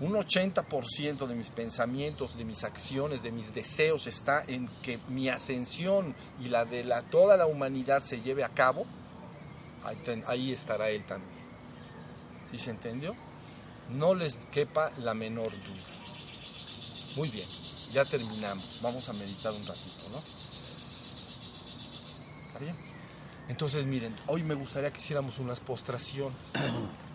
un 0.00 0.12
80% 0.12 1.26
de 1.26 1.34
mis 1.34 1.50
pensamientos, 1.50 2.36
de 2.36 2.44
mis 2.44 2.64
acciones, 2.64 3.22
de 3.22 3.32
mis 3.32 3.54
deseos 3.54 4.06
está 4.06 4.44
en 4.46 4.68
que 4.82 4.98
mi 5.08 5.28
ascensión 5.28 6.14
y 6.40 6.48
la 6.48 6.64
de 6.64 6.84
la, 6.84 7.02
toda 7.02 7.36
la 7.36 7.46
humanidad 7.46 8.02
se 8.02 8.20
lleve 8.20 8.44
a 8.44 8.50
cabo, 8.50 8.86
ahí, 9.84 10.24
ahí 10.26 10.52
estará 10.52 10.90
él 10.90 11.04
también. 11.04 11.36
¿Sí 12.50 12.58
se 12.58 12.70
entendió? 12.70 13.14
No 13.90 14.14
les 14.14 14.46
quepa 14.46 14.92
la 14.98 15.14
menor 15.14 15.50
duda. 15.50 15.84
Muy 17.16 17.30
bien 17.30 17.66
ya 17.92 18.04
terminamos. 18.04 18.80
Vamos 18.82 19.08
a 19.08 19.12
meditar 19.12 19.52
un 19.52 19.66
ratito, 19.66 20.08
¿no? 20.10 20.22
¿Está 22.48 22.58
bien? 22.58 22.76
Entonces, 23.48 23.86
miren, 23.86 24.14
hoy 24.26 24.42
me 24.42 24.54
gustaría 24.54 24.92
que 24.92 24.98
hiciéramos 24.98 25.38
unas 25.38 25.60
postraciones. 25.60 26.36